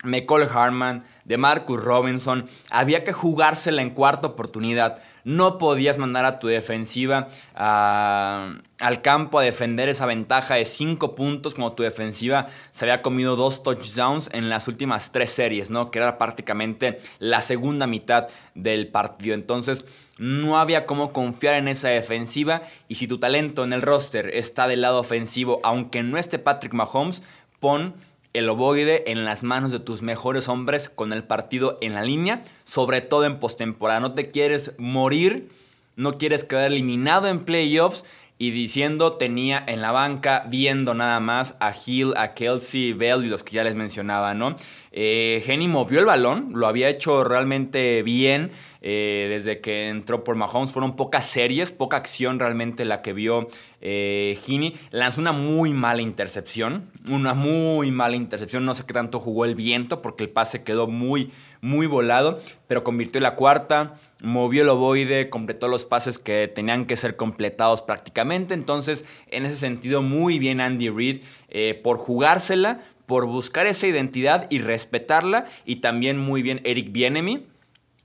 McCall 0.05 0.49
Harman, 0.53 1.05
de 1.25 1.37
Marcus 1.37 1.83
Robinson. 1.83 2.47
Había 2.71 3.05
que 3.05 3.13
jugársela 3.13 3.83
en 3.83 3.91
cuarta 3.91 4.29
oportunidad. 4.29 5.03
No 5.25 5.59
podías 5.59 5.99
mandar 5.99 6.25
a 6.25 6.39
tu 6.39 6.47
defensiva 6.47 7.29
al 7.55 9.03
campo 9.03 9.39
a 9.39 9.43
defender 9.43 9.91
esa 9.91 10.07
ventaja 10.07 10.55
de 10.55 10.65
5 10.65 11.15
puntos 11.15 11.55
como 11.55 11.73
tu 11.73 11.83
defensiva 11.83 12.47
se 12.71 12.85
había 12.87 13.03
comido 13.03 13.37
dos 13.37 13.63
touchdowns 13.63 14.31
en 14.33 14.49
las 14.49 14.69
últimas 14.69 15.13
tres 15.13 15.31
series, 15.31 15.69
¿no? 15.69 15.91
Que 15.91 15.99
era 15.99 16.17
prácticamente 16.17 16.99
la 17.19 17.43
segunda 17.43 17.87
mitad 17.87 18.29
del 18.55 18.89
partido. 18.89 19.35
Entonces 19.35 19.85
no 20.17 20.59
había 20.59 20.87
cómo 20.87 21.13
confiar 21.13 21.57
en 21.57 21.69
esa 21.69 21.89
defensiva 21.89 22.63
y 22.89 22.95
si 22.95 23.07
tu 23.07 23.19
talento 23.19 23.65
en 23.65 23.75
el 23.75 23.83
roster 23.83 24.31
está 24.33 24.67
del 24.67 24.81
lado 24.81 24.99
ofensivo, 24.99 25.61
aunque 25.63 26.03
no 26.03 26.17
esté 26.17 26.39
Patrick 26.39 26.73
Mahomes, 26.73 27.23
pon 27.61 27.95
el 28.33 28.49
ovoide 28.49 29.11
en 29.11 29.25
las 29.25 29.43
manos 29.43 29.73
de 29.73 29.81
tus 29.81 30.03
mejores 30.03 30.49
hombres 30.49 30.89
con 30.89 31.13
el 31.13 31.25
partido 31.25 31.79
en 31.81 31.95
la 31.95 32.03
línea, 32.03 32.43
sobre 32.65 33.01
todo 33.01 33.25
en 33.25 33.39
postemporada. 33.39 34.01
No 34.01 34.15
te 34.15 34.31
quieres 34.31 34.73
morir, 34.79 35.51
no 35.97 36.15
quieres 36.15 36.45
quedar 36.45 36.67
eliminado 36.67 37.29
en 37.29 37.41
playoffs 37.41 38.05
y 38.39 38.53
diciendo 38.53 39.15
tenía 39.15 39.63
en 39.67 39.83
la 39.83 39.91
banca, 39.91 40.45
viendo 40.49 40.95
nada 40.95 41.19
más 41.19 41.57
a 41.59 41.73
Hill, 41.75 42.15
a 42.17 42.35
Kelsey, 42.35 42.93
Bell 42.93 43.25
y 43.25 43.29
los 43.29 43.43
que 43.43 43.57
ya 43.57 43.65
les 43.65 43.75
mencionaba, 43.75 44.33
¿no? 44.33 44.55
Eh, 44.93 45.43
movió 45.69 45.99
el 45.99 46.07
balón, 46.07 46.53
lo 46.55 46.67
había 46.67 46.89
hecho 46.89 47.25
realmente 47.25 48.03
bien 48.03 48.51
eh, 48.81 49.27
desde 49.29 49.61
que 49.61 49.89
entró 49.89 50.23
por 50.23 50.37
Mahomes. 50.37 50.71
Fueron 50.71 50.95
pocas 50.97 51.27
series, 51.27 51.73
poca 51.73 51.97
acción 51.97 52.39
realmente 52.39 52.85
la 52.85 53.03
que 53.03 53.13
vio 53.13 53.49
eh, 53.81 54.39
Lanzó 54.91 55.21
una 55.21 55.33
muy 55.33 55.73
mala 55.73 56.03
intercepción, 56.03 56.91
una 57.09 57.35
muy 57.35 57.91
mala 57.91 58.17
intercepción. 58.17 58.65
No 58.65 58.75
sé 58.75 58.85
qué 58.87 58.95
tanto 58.95 59.19
jugó 59.19 59.45
el 59.45 59.57
viento 59.57 60.01
porque 60.01 60.25
el 60.25 60.31
pase 60.31 60.63
quedó 60.63 60.87
muy, 60.87 61.33
muy 61.61 61.87
volado, 61.87 62.39
pero 62.67 62.85
convirtió 62.85 63.21
la 63.21 63.35
cuarta 63.35 63.99
movió 64.21 64.63
el 64.63 64.69
ovoide, 64.69 65.31
completó 65.31 65.69
los 65.69 65.85
pases 65.85 66.19
que 66.19 66.49
tenían 66.49 66.87
que 66.87 66.97
ser 66.97 67.17
completados 67.17 67.83
prácticamente. 67.83 68.55
Entonces, 68.55 69.05
en 69.29 69.47
ese 69.47 69.57
sentido, 69.57 70.03
muy 70.03 70.39
bien 70.39 70.61
Andy 70.61 70.91
Reid 70.91 71.23
eh, 71.49 71.79
por 71.83 71.99
jugársela, 71.99 72.81
por 73.07 73.27
buscar 73.27 73.67
esa 73.67 73.87
identidad 73.87 74.47
y 74.51 74.59
respetarla. 74.59 75.47
Y 75.65 75.77
también 75.77 76.19
muy 76.19 76.43
bien 76.43 76.61
Eric 76.65 76.93
Bienemy. 76.93 77.47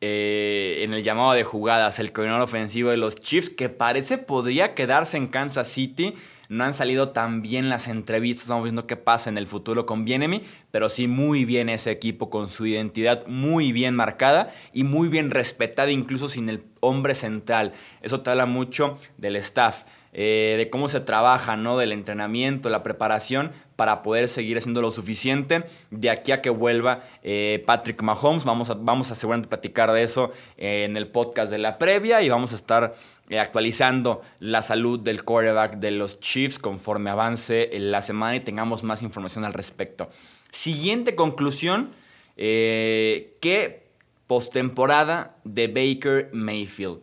Eh, 0.06 0.82
en 0.84 0.94
el 0.94 1.02
llamado 1.02 1.32
de 1.32 1.46
jugadas, 1.46 1.98
el 1.98 2.12
coordinador 2.12 2.44
ofensivo 2.44 2.90
de 2.90 2.98
los 2.98 3.16
Chiefs, 3.16 3.50
que 3.50 3.70
parece 3.70 4.18
podría 4.18 4.76
quedarse 4.76 5.16
en 5.16 5.28
Kansas 5.28 5.70
City 5.70 6.16
no 6.54 6.64
han 6.64 6.76
salido 6.76 7.10
tan 7.10 7.42
bien 7.42 7.68
las 7.68 7.88
entrevistas, 7.88 8.44
estamos 8.44 8.64
viendo 8.64 8.86
qué 8.86 8.96
pasa 8.96 9.30
en 9.30 9.40
el 9.40 9.48
futuro 9.48 9.88
con 9.88 10.06
Bienemi, 10.06 10.44
pero 10.70 10.88
sí 10.88 11.08
muy 11.08 11.46
bien 11.46 11.68
ese 11.68 11.90
equipo 11.90 12.30
con 12.30 12.48
su 12.48 12.68
identidad 12.68 13.26
muy 13.26 13.72
bien 13.72 13.96
marcada 13.96 14.52
y 14.72 14.84
muy 14.84 15.08
bien 15.08 15.32
respetada, 15.32 15.90
incluso 15.90 16.30
sin 16.30 16.50
el 16.50 16.64
hombre 16.80 17.16
central. 17.16 17.74
Eso 18.04 18.22
te 18.22 18.30
habla 18.30 18.46
mucho 18.46 19.00
del 19.18 19.36
staff. 19.38 19.84
Eh, 20.16 20.54
de 20.58 20.70
cómo 20.70 20.90
se 20.90 21.00
trabaja, 21.00 21.58
¿no? 21.58 21.78
Del 21.80 21.92
entrenamiento, 21.92 22.70
la 22.70 22.84
preparación 22.84 23.52
para 23.76 24.04
poder 24.04 24.30
seguir 24.30 24.58
haciendo 24.58 24.80
lo 24.80 24.92
suficiente 24.92 25.66
de 25.90 26.12
aquí 26.12 26.32
a 26.32 26.42
que 26.42 26.52
vuelva 26.52 27.02
eh, 27.24 27.64
Patrick 27.66 28.00
Mahomes. 28.04 28.46
Vamos 28.46 28.70
a, 28.70 28.76
vamos 28.76 29.10
a 29.10 29.16
seguramente 29.16 29.50
platicar 29.50 29.92
de 29.92 30.04
eso 30.04 30.32
eh, 30.58 30.84
en 30.86 30.98
el 30.98 31.08
podcast 31.08 31.52
de 31.52 31.58
la 31.58 31.80
previa 31.80 32.22
y 32.22 32.30
vamos 32.30 32.54
a 32.54 32.56
estar 32.56 32.94
actualizando 33.40 34.22
la 34.40 34.62
salud 34.62 35.00
del 35.00 35.24
quarterback 35.24 35.78
de 35.78 35.90
los 35.90 36.20
Chiefs 36.20 36.60
conforme 36.60 37.10
avance 37.10 37.70
la 37.74 38.04
semana 38.04 38.36
y 38.36 38.42
tengamos 38.42 38.84
más 38.84 39.02
información 39.02 39.46
al 39.46 39.54
respecto. 39.54 40.10
Siguiente 40.52 41.16
conclusión, 41.16 41.92
que 42.36 43.88
postemporada 44.28 45.38
de 45.46 45.68
Baker 45.68 46.30
Mayfield. 46.34 47.00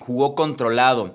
Jugó 0.00 0.34
controlado 0.34 1.14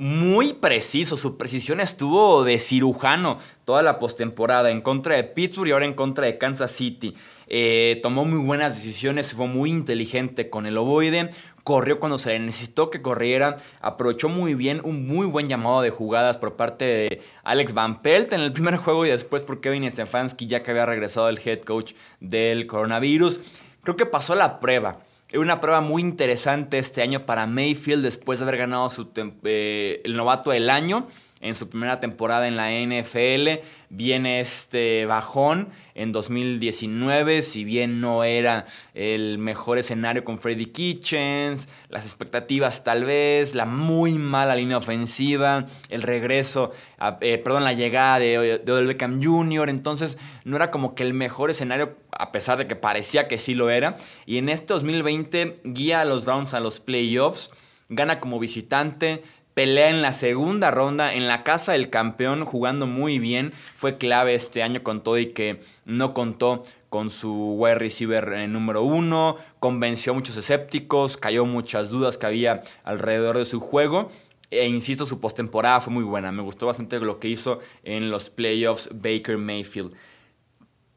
muy 0.00 0.54
preciso. 0.54 1.18
Su 1.18 1.36
precisión 1.36 1.78
estuvo 1.78 2.42
de 2.42 2.58
cirujano 2.58 3.36
toda 3.66 3.82
la 3.82 3.98
postemporada 3.98 4.70
en 4.70 4.80
contra 4.80 5.14
de 5.14 5.24
Pittsburgh 5.24 5.68
y 5.68 5.72
ahora 5.72 5.84
en 5.84 5.92
contra 5.92 6.24
de 6.24 6.38
Kansas 6.38 6.70
City. 6.70 7.14
Eh, 7.48 8.00
tomó 8.02 8.24
muy 8.24 8.38
buenas 8.38 8.74
decisiones, 8.74 9.34
fue 9.34 9.46
muy 9.46 9.68
inteligente 9.68 10.48
con 10.48 10.64
el 10.64 10.78
ovoide. 10.78 11.28
Corrió 11.64 12.00
cuando 12.00 12.16
se 12.16 12.30
le 12.30 12.38
necesitó 12.38 12.88
que 12.88 13.02
corriera. 13.02 13.58
Aprovechó 13.82 14.30
muy 14.30 14.54
bien 14.54 14.80
un 14.84 15.06
muy 15.06 15.26
buen 15.26 15.48
llamado 15.48 15.82
de 15.82 15.90
jugadas 15.90 16.38
por 16.38 16.56
parte 16.56 16.86
de 16.86 17.22
Alex 17.44 17.74
Van 17.74 18.00
Pelt 18.00 18.32
en 18.32 18.40
el 18.40 18.54
primer 18.54 18.76
juego 18.76 19.04
y 19.04 19.10
después 19.10 19.42
por 19.42 19.60
Kevin 19.60 19.88
Stefanski, 19.90 20.46
ya 20.46 20.62
que 20.62 20.70
había 20.70 20.86
regresado 20.86 21.28
el 21.28 21.38
head 21.44 21.60
coach 21.60 21.92
del 22.20 22.66
coronavirus. 22.66 23.40
Creo 23.82 23.96
que 23.96 24.06
pasó 24.06 24.34
la 24.34 24.60
prueba. 24.60 25.00
Una 25.32 25.60
prueba 25.60 25.80
muy 25.80 26.02
interesante 26.02 26.78
este 26.78 27.02
año 27.02 27.24
para 27.24 27.46
Mayfield 27.46 28.02
después 28.02 28.40
de 28.40 28.44
haber 28.44 28.58
ganado 28.58 28.90
su 28.90 29.10
eh, 29.44 30.00
el 30.04 30.16
novato 30.16 30.50
del 30.50 30.68
año 30.70 31.06
en 31.40 31.54
su 31.54 31.68
primera 31.68 32.00
temporada 32.00 32.46
en 32.46 32.56
la 32.56 32.70
NFL. 32.70 33.64
Viene 33.88 34.40
este 34.40 35.06
bajón 35.06 35.70
en 35.94 36.12
2019, 36.12 37.42
si 37.42 37.64
bien 37.64 38.00
no 38.00 38.24
era 38.24 38.66
el 38.94 39.38
mejor 39.38 39.78
escenario 39.78 40.22
con 40.22 40.38
Freddy 40.38 40.66
Kitchens, 40.66 41.68
las 41.88 42.04
expectativas 42.04 42.84
tal 42.84 43.04
vez, 43.04 43.54
la 43.54 43.64
muy 43.64 44.12
mala 44.12 44.54
línea 44.54 44.76
ofensiva, 44.76 45.66
el 45.88 46.02
regreso, 46.02 46.72
eh, 47.20 47.38
perdón, 47.38 47.64
la 47.64 47.72
llegada 47.72 48.18
de, 48.18 48.60
de 48.64 48.72
Odell 48.72 48.86
Beckham 48.86 49.22
Jr., 49.22 49.70
entonces 49.70 50.18
no 50.44 50.56
era 50.56 50.70
como 50.70 50.94
que 50.94 51.02
el 51.02 51.14
mejor 51.14 51.50
escenario, 51.50 51.96
a 52.12 52.32
pesar 52.32 52.58
de 52.58 52.66
que 52.66 52.76
parecía 52.76 53.28
que 53.28 53.38
sí 53.38 53.54
lo 53.54 53.70
era. 53.70 53.96
Y 54.26 54.38
en 54.38 54.48
este 54.48 54.74
2020 54.74 55.62
guía 55.64 56.02
a 56.02 56.04
los 56.04 56.26
Browns 56.26 56.54
a 56.54 56.60
los 56.60 56.80
playoffs, 56.80 57.50
gana 57.88 58.20
como 58.20 58.38
visitante, 58.38 59.22
pelea 59.54 59.90
en 59.90 60.02
la 60.02 60.12
segunda 60.12 60.70
ronda 60.70 61.14
en 61.14 61.26
la 61.26 61.42
casa 61.42 61.72
del 61.72 61.90
campeón 61.90 62.44
jugando 62.44 62.86
muy 62.86 63.18
bien. 63.18 63.52
Fue 63.74 63.98
clave 63.98 64.34
este 64.34 64.62
año 64.62 64.82
con 64.82 65.02
todo 65.02 65.18
y 65.18 65.32
que 65.32 65.60
no 65.84 66.14
contó 66.14 66.62
con 66.88 67.10
su 67.10 67.54
wide 67.54 67.76
receiver 67.76 68.32
eh, 68.32 68.48
número 68.48 68.82
uno. 68.82 69.36
Convenció 69.58 70.12
a 70.12 70.16
muchos 70.16 70.36
escépticos, 70.36 71.16
cayó 71.16 71.44
muchas 71.46 71.90
dudas 71.90 72.18
que 72.18 72.26
había 72.26 72.62
alrededor 72.84 73.38
de 73.38 73.44
su 73.44 73.60
juego. 73.60 74.10
E 74.50 74.66
insisto, 74.66 75.06
su 75.06 75.20
postemporada 75.20 75.80
fue 75.80 75.92
muy 75.92 76.02
buena. 76.02 76.32
Me 76.32 76.42
gustó 76.42 76.66
bastante 76.66 76.98
lo 76.98 77.20
que 77.20 77.28
hizo 77.28 77.60
en 77.84 78.10
los 78.10 78.30
playoffs 78.30 78.90
Baker 78.92 79.38
Mayfield. 79.38 79.92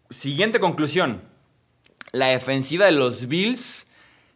Siguiente 0.09 0.59
conclusión. 0.59 1.21
La 2.11 2.27
defensiva 2.27 2.85
de 2.85 2.91
los 2.91 3.27
Bills 3.27 3.87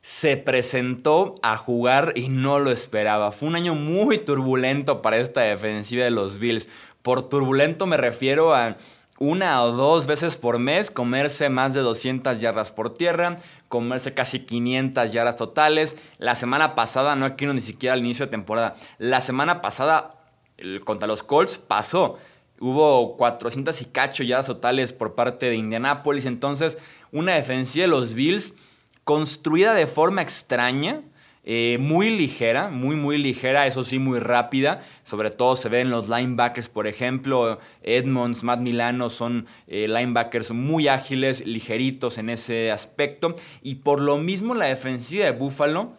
se 0.08 0.38
presentó 0.38 1.36
a 1.42 1.58
jugar 1.58 2.14
y 2.16 2.30
no 2.30 2.60
lo 2.60 2.72
esperaba. 2.72 3.34
Fue 3.34 3.50
un 3.50 3.56
año 3.58 3.76
muy 3.76 4.18
turbulento 4.18 5.02
para 5.02 5.18
esta 5.18 5.42
defensiva 5.42 6.06
de 6.06 6.12
los 6.12 6.40
Bills. 6.40 6.70
Por 7.02 7.28
turbulento 7.28 7.86
me 7.86 7.98
refiero 7.98 8.56
a 8.56 8.78
una 9.20 9.62
o 9.62 9.74
dos 9.74 10.08
veces 10.08 10.38
por 10.38 10.60
mes 10.60 10.92
comerse 10.92 11.50
más 11.50 11.74
de 11.74 11.82
200 11.82 12.40
yardas 12.40 12.72
por 12.72 12.94
tierra, 12.94 13.36
comerse 13.68 14.14
casi 14.14 14.40
500 14.40 15.12
yardas 15.12 15.36
totales. 15.36 15.98
La 16.20 16.36
semana 16.36 16.74
pasada, 16.74 17.18
no 17.18 17.36
quiero 17.36 17.54
ni 17.54 17.62
siquiera 17.62 17.94
al 17.94 18.00
inicio 18.00 18.28
de 18.28 18.32
temporada, 18.32 18.76
la 19.00 19.20
semana 19.20 19.62
pasada 19.62 20.16
contra 20.86 21.08
los 21.08 21.22
Colts 21.22 21.58
pasó. 21.58 22.18
Hubo 22.62 23.18
400 23.18 23.82
y 23.82 23.86
cacho 23.86 24.24
yardas 24.24 24.48
totales 24.48 24.94
por 24.94 25.16
parte 25.16 25.48
de 25.48 25.58
Indianapolis. 25.58 26.26
Entonces, 26.26 26.78
una 27.12 27.34
defensiva 27.34 27.84
de 27.84 27.90
los 27.90 28.14
Bills 28.14 28.54
construida 29.08 29.74
de 29.74 29.88
forma 29.88 30.22
extraña 30.22 31.02
eh, 31.46 31.78
muy 31.80 32.10
ligera, 32.10 32.68
muy, 32.68 32.98
muy 32.98 33.18
ligera, 33.18 33.66
eso 33.66 33.86
sí, 33.86 34.00
muy 34.00 34.20
rápida. 34.20 34.82
Sobre 35.04 35.30
todo 35.30 35.56
se 35.56 35.70
ven 35.70 35.90
los 35.90 36.10
linebackers, 36.10 36.68
por 36.68 36.88
ejemplo, 36.88 37.58
Edmonds, 37.84 38.44
Matt 38.44 38.60
Milano 38.60 39.08
son 39.08 39.48
eh, 39.68 39.88
linebackers 39.88 40.52
muy 40.52 40.90
ágiles, 40.90 41.46
ligeritos 41.46 42.18
en 42.18 42.30
ese 42.30 42.70
aspecto. 42.70 43.38
Y 43.62 43.76
por 43.76 44.02
lo 44.02 44.18
mismo 44.18 44.54
la 44.56 44.66
defensiva 44.66 45.24
de 45.24 45.32
Buffalo 45.32 45.94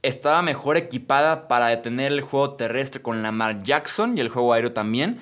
estaba 0.00 0.40
mejor 0.40 0.78
equipada 0.78 1.48
para 1.48 1.66
detener 1.66 2.12
el 2.12 2.22
juego 2.22 2.54
terrestre 2.54 3.02
con 3.02 3.22
Lamar 3.22 3.62
Jackson 3.62 4.16
y 4.16 4.22
el 4.22 4.30
juego 4.30 4.54
aéreo 4.54 4.72
también, 4.72 5.18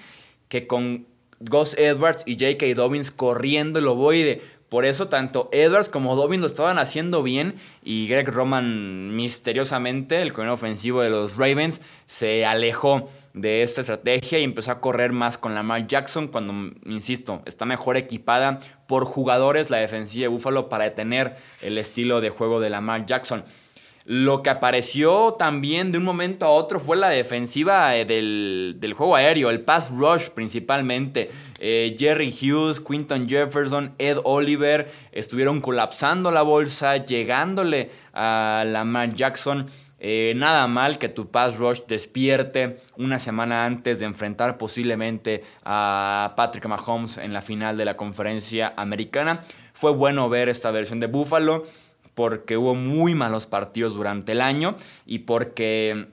que 0.47 0.68
con 0.68 1.09
Gus 1.40 1.76
Edwards 1.76 2.23
y 2.25 2.35
J.K. 2.35 2.75
Dobbins 2.75 3.11
corriendo 3.11 3.78
el 3.78 3.88
ovoide. 3.88 4.42
Por 4.68 4.85
eso 4.85 5.08
tanto 5.08 5.49
Edwards 5.52 5.88
como 5.88 6.16
Dobbins 6.16 6.40
lo 6.40 6.46
estaban 6.49 6.78
haciendo 6.78 7.23
bien 7.23 7.54
y 7.85 8.08
Greg 8.08 8.28
Roman 8.28 9.14
misteriosamente, 9.14 10.20
el 10.23 10.32
coronel 10.32 10.54
ofensivo 10.54 11.02
de 11.02 11.11
los 11.11 11.37
Ravens, 11.37 11.80
se 12.06 12.44
alejó 12.44 13.08
de 13.32 13.62
esta 13.62 13.82
estrategia 13.82 14.38
y 14.40 14.44
empezó 14.44 14.73
a 14.73 14.80
correr 14.80 15.12
más 15.12 15.38
con 15.38 15.54
Lamar 15.54 15.87
Jackson 15.87 16.26
cuando, 16.28 16.75
insisto, 16.85 17.42
está 17.44 17.64
mejor 17.64 17.96
equipada 17.96 18.58
por 18.88 19.04
jugadores 19.04 19.70
la 19.70 19.76
defensiva 19.76 20.23
de 20.23 20.28
Buffalo 20.28 20.68
para 20.68 20.85
detener 20.85 21.37
el 21.62 21.78
estilo 21.78 22.20
de 22.20 22.30
juego 22.30 22.61
de 22.61 22.70
Lamar 22.70 23.06
Jackson. 23.06 23.44
Lo 24.08 24.40
que 24.40 24.50
apareció 24.50 25.32
también 25.32 25.90
de 25.90 25.98
un 25.98 26.04
momento 26.04 26.46
a 26.46 26.50
otro 26.50 26.78
fue 26.78 26.96
la 26.96 27.08
defensiva 27.08 27.96
eh, 27.96 28.04
del, 28.04 28.94
juego 28.96 29.16
aéreo, 29.16 29.50
el 29.50 29.62
pass 29.62 29.90
rush 29.90 30.28
principalmente. 30.28 31.32
Eh, 31.58 31.96
Jerry 31.98 32.32
Hughes, 32.32 32.78
Quinton 32.78 33.28
Jefferson, 33.28 33.96
Ed 33.98 34.18
Oliver 34.22 34.88
estuvieron 35.10 35.60
colapsando 35.60 36.30
la 36.30 36.42
bolsa, 36.42 36.98
llegándole 36.98 37.90
a 38.12 38.62
Lamar 38.64 39.12
Jackson. 39.12 39.66
Eh, 39.98 40.34
nada 40.36 40.68
mal 40.68 40.98
que 40.98 41.08
tu 41.08 41.32
pass 41.32 41.58
rush 41.58 41.80
despierte 41.88 42.76
una 42.98 43.18
semana 43.18 43.64
antes 43.64 43.98
de 43.98 44.04
enfrentar 44.04 44.56
posiblemente 44.56 45.42
a 45.64 46.34
Patrick 46.36 46.66
Mahomes 46.66 47.18
en 47.18 47.32
la 47.32 47.42
final 47.42 47.76
de 47.76 47.86
la 47.86 47.96
conferencia 47.96 48.72
americana. 48.76 49.40
Fue 49.72 49.90
bueno 49.90 50.28
ver 50.28 50.48
esta 50.48 50.70
versión 50.70 51.00
de 51.00 51.08
Buffalo 51.08 51.64
porque 52.16 52.56
hubo 52.56 52.75
muy 52.75 53.14
malos 53.14 53.46
partidos 53.46 53.94
durante 53.94 54.32
el 54.32 54.40
año 54.40 54.75
y 55.04 55.20
porque 55.20 56.08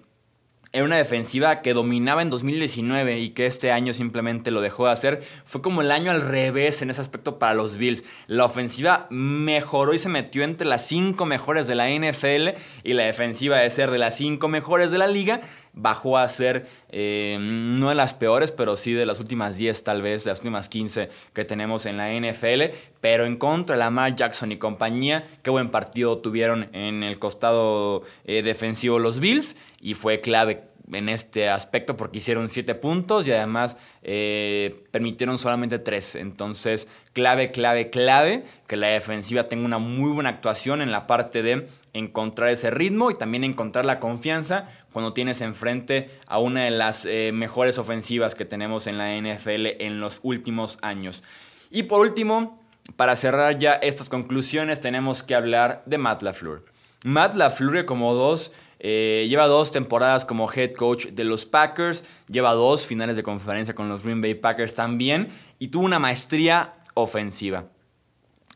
era 0.73 0.83
una 0.83 0.97
defensiva 0.97 1.61
que 1.61 1.73
dominaba 1.73 2.23
en 2.23 2.31
2019 2.31 3.19
y 3.19 3.29
que 3.29 3.45
este 3.45 3.71
año 3.71 3.93
simplemente 3.93 4.51
lo 4.51 4.59
dejó 4.59 4.87
de 4.87 4.91
hacer. 4.91 5.23
Fue 5.45 5.61
como 5.61 5.81
el 5.81 5.91
año 5.91 6.11
al 6.11 6.21
revés 6.21 6.81
en 6.81 6.89
ese 6.89 6.99
aspecto 6.99 7.39
para 7.39 7.53
los 7.53 7.77
Bills. 7.77 8.03
La 8.25 8.43
ofensiva 8.43 9.05
mejoró 9.11 9.93
y 9.93 9.99
se 9.99 10.09
metió 10.09 10.43
entre 10.43 10.67
las 10.67 10.85
cinco 10.87 11.25
mejores 11.25 11.67
de 11.67 11.75
la 11.75 11.89
NFL 11.89 12.59
y 12.83 12.93
la 12.93 13.03
defensiva 13.03 13.59
de 13.59 13.69
ser 13.69 13.91
de 13.91 13.99
las 13.99 14.17
cinco 14.17 14.47
mejores 14.49 14.91
de 14.91 14.97
la 14.97 15.07
liga 15.07 15.41
bajó 15.73 16.17
a 16.17 16.27
ser 16.27 16.67
eh, 16.89 17.37
no 17.39 17.89
de 17.89 17.95
las 17.95 18.13
peores, 18.13 18.51
pero 18.51 18.75
sí 18.75 18.93
de 18.93 19.05
las 19.05 19.19
últimas 19.19 19.57
10 19.57 19.83
tal 19.83 20.01
vez, 20.01 20.23
de 20.23 20.31
las 20.31 20.39
últimas 20.39 20.69
15 20.69 21.09
que 21.33 21.45
tenemos 21.45 21.85
en 21.85 21.97
la 21.97 22.11
NFL, 22.13 22.75
pero 23.01 23.25
en 23.25 23.37
contra 23.37 23.75
Lamar 23.75 24.15
Jackson 24.15 24.51
y 24.51 24.57
compañía, 24.57 25.27
qué 25.41 25.49
buen 25.49 25.69
partido 25.69 26.19
tuvieron 26.19 26.69
en 26.73 27.03
el 27.03 27.19
costado 27.19 28.03
eh, 28.25 28.43
defensivo 28.43 28.99
los 28.99 29.19
Bills 29.19 29.55
y 29.81 29.95
fue 29.95 30.21
clave 30.21 30.63
en 30.91 31.09
este 31.09 31.49
aspecto 31.49 31.95
porque 31.95 32.17
hicieron 32.17 32.49
7 32.49 32.75
puntos 32.75 33.27
y 33.27 33.31
además 33.31 33.77
eh, 34.03 34.83
permitieron 34.91 35.37
solamente 35.37 35.79
3. 35.79 36.15
Entonces, 36.15 36.87
clave, 37.13 37.51
clave, 37.51 37.89
clave 37.89 38.43
que 38.67 38.75
la 38.75 38.87
defensiva 38.87 39.47
tenga 39.47 39.65
una 39.65 39.77
muy 39.77 40.11
buena 40.11 40.29
actuación 40.29 40.81
en 40.81 40.91
la 40.91 41.07
parte 41.07 41.41
de 41.41 41.67
encontrar 41.93 42.49
ese 42.49 42.71
ritmo 42.71 43.11
y 43.11 43.15
también 43.15 43.43
encontrar 43.43 43.85
la 43.85 43.99
confianza 43.99 44.67
cuando 44.91 45.13
tienes 45.13 45.41
enfrente 45.41 46.09
a 46.27 46.39
una 46.39 46.65
de 46.65 46.71
las 46.71 47.05
eh, 47.05 47.31
mejores 47.31 47.77
ofensivas 47.77 48.35
que 48.35 48.45
tenemos 48.45 48.87
en 48.87 48.97
la 48.97 49.15
NFL 49.15 49.67
en 49.79 49.99
los 49.99 50.19
últimos 50.23 50.77
años. 50.81 51.23
Y 51.69 51.83
por 51.83 52.01
último, 52.01 52.59
para 52.95 53.15
cerrar 53.15 53.59
ya 53.59 53.73
estas 53.73 54.09
conclusiones, 54.09 54.81
tenemos 54.81 55.23
que 55.23 55.35
hablar 55.35 55.83
de 55.85 55.97
Matt 55.97 56.23
LaFleur. 56.23 56.65
Matt 57.03 57.35
LaFleur 57.35 57.85
como 57.85 58.13
dos 58.13 58.51
eh, 58.79 59.27
lleva 59.29 59.47
dos 59.47 59.71
temporadas 59.71 60.25
como 60.25 60.51
head 60.51 60.73
coach 60.73 61.07
de 61.07 61.23
los 61.23 61.45
Packers, 61.45 62.03
lleva 62.27 62.53
dos 62.53 62.85
finales 62.85 63.15
de 63.15 63.23
conferencia 63.23 63.73
con 63.75 63.87
los 63.87 64.03
Green 64.03 64.21
Bay 64.21 64.33
Packers 64.33 64.73
también 64.73 65.29
y 65.57 65.69
tuvo 65.69 65.85
una 65.85 65.99
maestría 65.99 66.73
ofensiva 66.95 67.69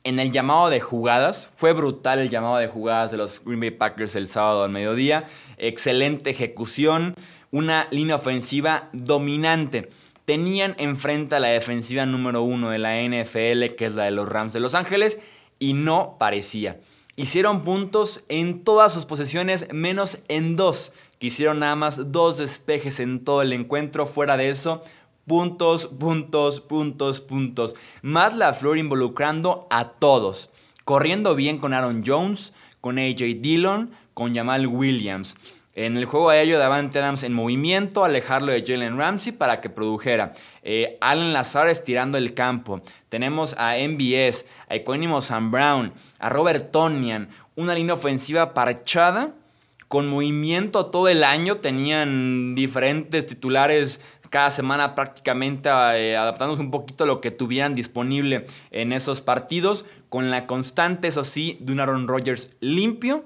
en 0.03 0.19
el 0.19 0.31
llamado 0.31 0.69
de 0.69 0.79
jugadas. 0.79 1.49
Fue 1.55 1.73
brutal 1.73 2.19
el 2.19 2.29
llamado 2.29 2.57
de 2.57 2.67
jugadas 2.67 3.12
de 3.12 3.17
los 3.17 3.43
Green 3.43 3.60
Bay 3.60 3.71
Packers 3.71 4.15
el 4.15 4.27
sábado 4.27 4.63
al 4.63 4.71
mediodía. 4.71 5.25
Excelente 5.57 6.29
ejecución, 6.29 7.15
una 7.51 7.88
línea 7.91 8.15
ofensiva 8.15 8.89
dominante. 8.93 9.89
Tenían 10.25 10.75
enfrente 10.77 11.36
a 11.36 11.39
la 11.39 11.47
defensiva 11.49 12.05
número 12.05 12.43
uno 12.43 12.69
de 12.69 12.79
la 12.79 13.01
NFL, 13.01 13.75
que 13.75 13.86
es 13.86 13.95
la 13.95 14.05
de 14.05 14.12
los 14.12 14.27
Rams 14.27 14.53
de 14.53 14.60
Los 14.60 14.75
Ángeles, 14.75 15.19
y 15.60 15.73
no 15.73 16.17
parecía. 16.19 16.79
Hicieron 17.15 17.63
puntos 17.63 18.23
en 18.29 18.63
todas 18.63 18.93
sus 18.93 19.05
posesiones, 19.05 19.73
menos 19.73 20.19
en 20.27 20.55
dos, 20.55 20.93
que 21.19 21.27
hicieron 21.27 21.60
nada 21.60 21.75
más 21.75 22.12
dos 22.12 22.38
despejes 22.38 22.99
en 22.99 23.23
todo 23.23 23.41
el 23.41 23.53
encuentro. 23.53 24.05
Fuera 24.05 24.38
de 24.38 24.49
eso, 24.49 24.83
puntos, 25.27 25.87
puntos, 25.87 26.61
puntos, 26.61 27.21
puntos. 27.21 27.75
Más 28.01 28.35
la 28.35 28.53
flor 28.53 28.77
involucrando 28.77 29.67
a 29.69 29.89
todos. 29.89 30.49
Corriendo 30.85 31.35
bien 31.35 31.59
con 31.59 31.73
Aaron 31.73 32.03
Jones, 32.05 32.53
con 32.81 32.97
AJ 32.97 33.41
Dillon, 33.41 33.91
con 34.13 34.33
Jamal 34.33 34.65
Williams. 34.67 35.35
En 35.75 35.95
el 35.95 36.05
juego 36.05 36.31
aéreo, 36.31 36.57
Davante 36.57 36.97
Adams 36.97 37.21
en 37.21 37.33
movimiento, 37.33 38.03
alejarlo 38.03 38.51
de 38.51 38.63
Jalen 38.65 38.97
Ramsey 38.97 39.31
para 39.31 39.61
que 39.61 39.69
produjera. 39.69 40.31
Eh, 40.63 40.97
Allen 41.01 41.33
Lazar 41.33 41.69
estirando 41.69 42.17
el 42.17 42.33
campo. 42.33 42.81
Tenemos 43.09 43.53
a 43.59 43.75
MBS, 43.77 44.47
a 44.69 44.75
Equanimo 44.75 45.21
Sam 45.21 45.51
Brown, 45.51 45.93
a 46.17 46.29
Robert 46.29 46.71
Tonian. 46.71 47.29
Una 47.55 47.75
línea 47.75 47.93
ofensiva 47.93 48.55
parchada 48.55 49.35
con 49.87 50.09
movimiento 50.09 50.87
todo 50.87 51.09
el 51.09 51.23
año. 51.23 51.57
Tenían 51.57 52.55
diferentes 52.55 53.27
titulares 53.27 54.01
cada 54.29 54.51
semana 54.51 54.95
prácticamente 54.95 55.69
eh, 55.69 56.17
adaptándose 56.17 56.61
un 56.61 56.71
poquito 56.71 57.03
a 57.03 57.07
lo 57.07 57.21
que 57.21 57.31
tuvieran 57.31 57.73
disponible 57.73 58.45
en 58.71 58.93
esos 58.93 59.21
partidos, 59.21 59.85
con 60.09 60.29
la 60.29 60.47
constante, 60.47 61.07
eso 61.07 61.23
sí, 61.23 61.57
de 61.61 61.73
un 61.73 61.79
Aaron 61.79 62.07
Rodgers 62.07 62.49
limpio, 62.59 63.25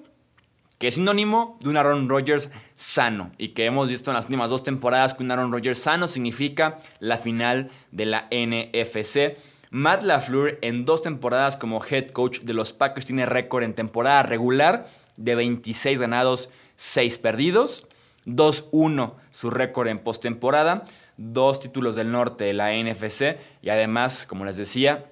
que 0.77 0.87
es 0.87 0.95
sinónimo 0.95 1.59
de 1.61 1.69
un 1.69 1.77
Aaron 1.77 2.09
Rodgers 2.09 2.49
sano, 2.75 3.31
y 3.37 3.49
que 3.49 3.65
hemos 3.65 3.89
visto 3.89 4.09
en 4.09 4.15
las 4.15 4.25
últimas 4.25 4.49
dos 4.49 4.63
temporadas 4.63 5.13
que 5.13 5.23
un 5.23 5.31
Aaron 5.31 5.51
Rodgers 5.51 5.77
sano 5.77 6.07
significa 6.07 6.79
la 6.99 7.17
final 7.17 7.69
de 7.91 8.05
la 8.07 8.27
NFC. 8.31 9.37
Matt 9.69 10.03
LaFleur 10.03 10.57
en 10.61 10.83
dos 10.83 11.01
temporadas 11.01 11.55
como 11.55 11.85
head 11.85 12.09
coach 12.09 12.41
de 12.41 12.53
los 12.53 12.73
Packers 12.73 13.05
tiene 13.05 13.25
récord 13.25 13.63
en 13.63 13.73
temporada 13.73 14.23
regular 14.23 14.87
de 15.17 15.35
26 15.35 15.99
ganados, 15.99 16.49
6 16.75 17.17
perdidos. 17.19 17.87
2-1 18.25 19.13
su 19.31 19.49
récord 19.49 19.88
en 19.88 19.99
postemporada, 19.99 20.84
dos 21.17 21.60
títulos 21.60 21.95
del 21.95 22.12
norte 22.12 22.45
de 22.45 22.53
la 22.53 22.73
NFC 22.73 23.38
y 23.62 23.69
además, 23.69 24.25
como 24.27 24.45
les 24.45 24.57
decía, 24.57 25.05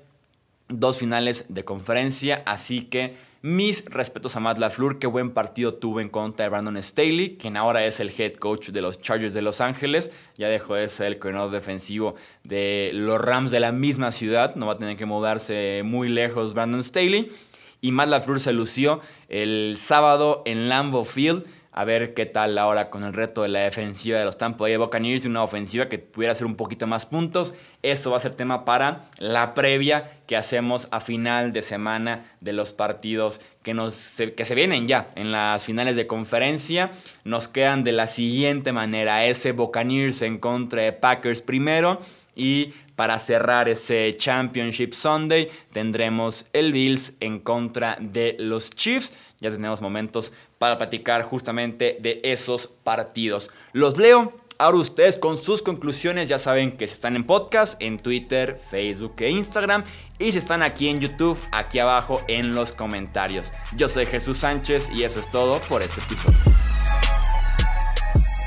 dos 0.68 0.98
finales 0.98 1.46
de 1.50 1.66
conferencia, 1.66 2.44
así 2.46 2.84
que 2.84 3.16
mis 3.42 3.86
respetos 3.86 4.36
a 4.36 4.42
Matt 4.42 4.58
LaFleur, 4.58 5.00
qué 5.00 5.08
buen 5.08 5.32
partido 5.32 5.74
tuvo 5.74 6.02
en 6.02 6.10
contra 6.10 6.44
de 6.44 6.50
Brandon 6.50 6.82
Staley, 6.84 7.38
quien 7.38 7.56
ahora 7.56 7.86
es 7.86 8.02
el 8.02 8.12
head 8.16 8.34
coach 8.34 8.70
de 8.70 8.82
los 8.82 9.00
Chargers 9.00 9.34
de 9.34 9.42
Los 9.42 9.62
Ángeles, 9.62 10.12
ya 10.36 10.50
dejó 10.50 10.76
de 10.76 10.90
ser 10.90 11.08
el 11.08 11.20
coordinador 11.20 11.52
defensivo 11.52 12.16
de 12.44 12.92
los 12.94 13.20
Rams 13.22 13.50
de 13.50 13.62
la 13.62 13.72
misma 13.72 14.12
ciudad, 14.12 14.56
no 14.56 14.68
va 14.68 14.74
a 14.74 14.78
tener 14.78 14.98
que 14.98 15.06
mudarse 15.06 15.84
muy 15.86 16.10
lejos 16.10 16.54
Brandon 16.54 16.84
Staley, 16.84 17.32
y 17.80 17.94
Matt 17.94 18.10
LaFleur 18.10 18.42
se 18.42 18.52
lució 18.52 19.00
el 19.30 19.76
sábado 19.78 20.44
en 20.46 20.68
Lambeau 20.68 21.06
Field, 21.06 21.46
a 21.72 21.86
ver 21.86 22.14
qué 22.14 22.26
tal 22.26 22.58
ahora 22.58 22.90
con 22.90 23.04
el 23.04 23.14
reto 23.14 23.44
de 23.44 23.50
la 23.50 23.60
defensiva 23.62 24.18
de 24.18 24.26
los 24.26 24.38
Tampa 24.38 24.64
Bay 24.64 24.78
Buccaneers, 24.78 25.24
de 25.24 25.30
una 25.30 25.44
ofensiva 25.44 25.88
que 25.88 26.00
pudiera 26.00 26.32
hacer 26.32 26.48
un 26.48 26.56
poquito 26.56 26.88
más 26.88 27.06
puntos. 27.06 27.54
Esto 27.84 28.12
va 28.12 28.18
a 28.18 28.22
ser 28.22 28.36
tema 28.36 28.66
para 28.66 29.06
la 29.18 29.54
previa 29.54 30.10
que 30.28 30.36
hacemos 30.36 30.88
a 30.92 31.00
final 31.00 31.54
de 31.54 31.62
semana 31.62 32.26
de 32.42 32.54
los 32.54 32.74
partidos 32.74 33.40
que, 33.64 33.74
nos, 33.74 34.16
que 34.36 34.46
se 34.46 34.56
vienen 34.56 34.88
ya 34.88 35.10
en 35.16 35.32
las 35.32 35.64
finales 35.64 35.96
de 35.96 36.08
conferencia. 36.08 36.92
Nos 37.24 37.48
quedan 37.48 37.84
de 37.84 37.92
la 37.92 38.08
siguiente 38.08 38.72
manera, 38.72 39.26
ese 39.26 39.52
Buccaneers 39.52 40.22
en 40.22 40.40
contra 40.40 40.82
de 40.82 40.94
Packers 40.94 41.42
primero 41.42 42.00
Y 42.36 42.74
para 42.96 43.18
cerrar 43.18 43.70
ese 43.70 44.14
Championship 44.18 44.94
Sunday 44.94 45.48
tendremos 45.72 46.48
el 46.52 46.74
Bills 46.74 47.16
en 47.22 47.40
contra 47.40 47.98
de 48.02 48.36
los 48.40 48.72
Chiefs. 48.72 49.14
Ya 49.40 49.52
tenemos 49.52 49.82
momentos 49.82 50.32
para 50.58 50.78
platicar 50.78 51.24
justamente 51.24 51.98
de 52.00 52.22
esos 52.24 52.68
partidos. 52.68 53.50
Los 53.74 53.98
leo 53.98 54.34
Ahora 54.62 54.78
ustedes 54.78 55.16
con 55.16 55.38
sus 55.38 55.62
conclusiones 55.62 56.28
ya 56.28 56.38
saben 56.38 56.76
que 56.76 56.84
están 56.84 57.16
en 57.16 57.24
podcast, 57.24 57.82
en 57.82 57.98
Twitter, 57.98 58.60
Facebook 58.70 59.16
e 59.20 59.30
Instagram. 59.30 59.86
Y 60.18 60.34
si 60.34 60.38
están 60.38 60.64
aquí 60.64 60.90
en 60.90 60.98
YouTube, 60.98 61.40
aquí 61.54 61.80
abajo 61.80 62.22
en 62.28 62.54
los 62.54 62.74
comentarios. 62.74 63.54
Yo 63.78 63.88
soy 63.88 64.06
Jesús 64.06 64.40
Sánchez 64.40 64.90
y 64.90 65.06
eso 65.06 65.22
es 65.22 65.32
todo 65.32 65.62
por 65.70 65.82
este 65.82 66.02
episodio. 66.02 66.38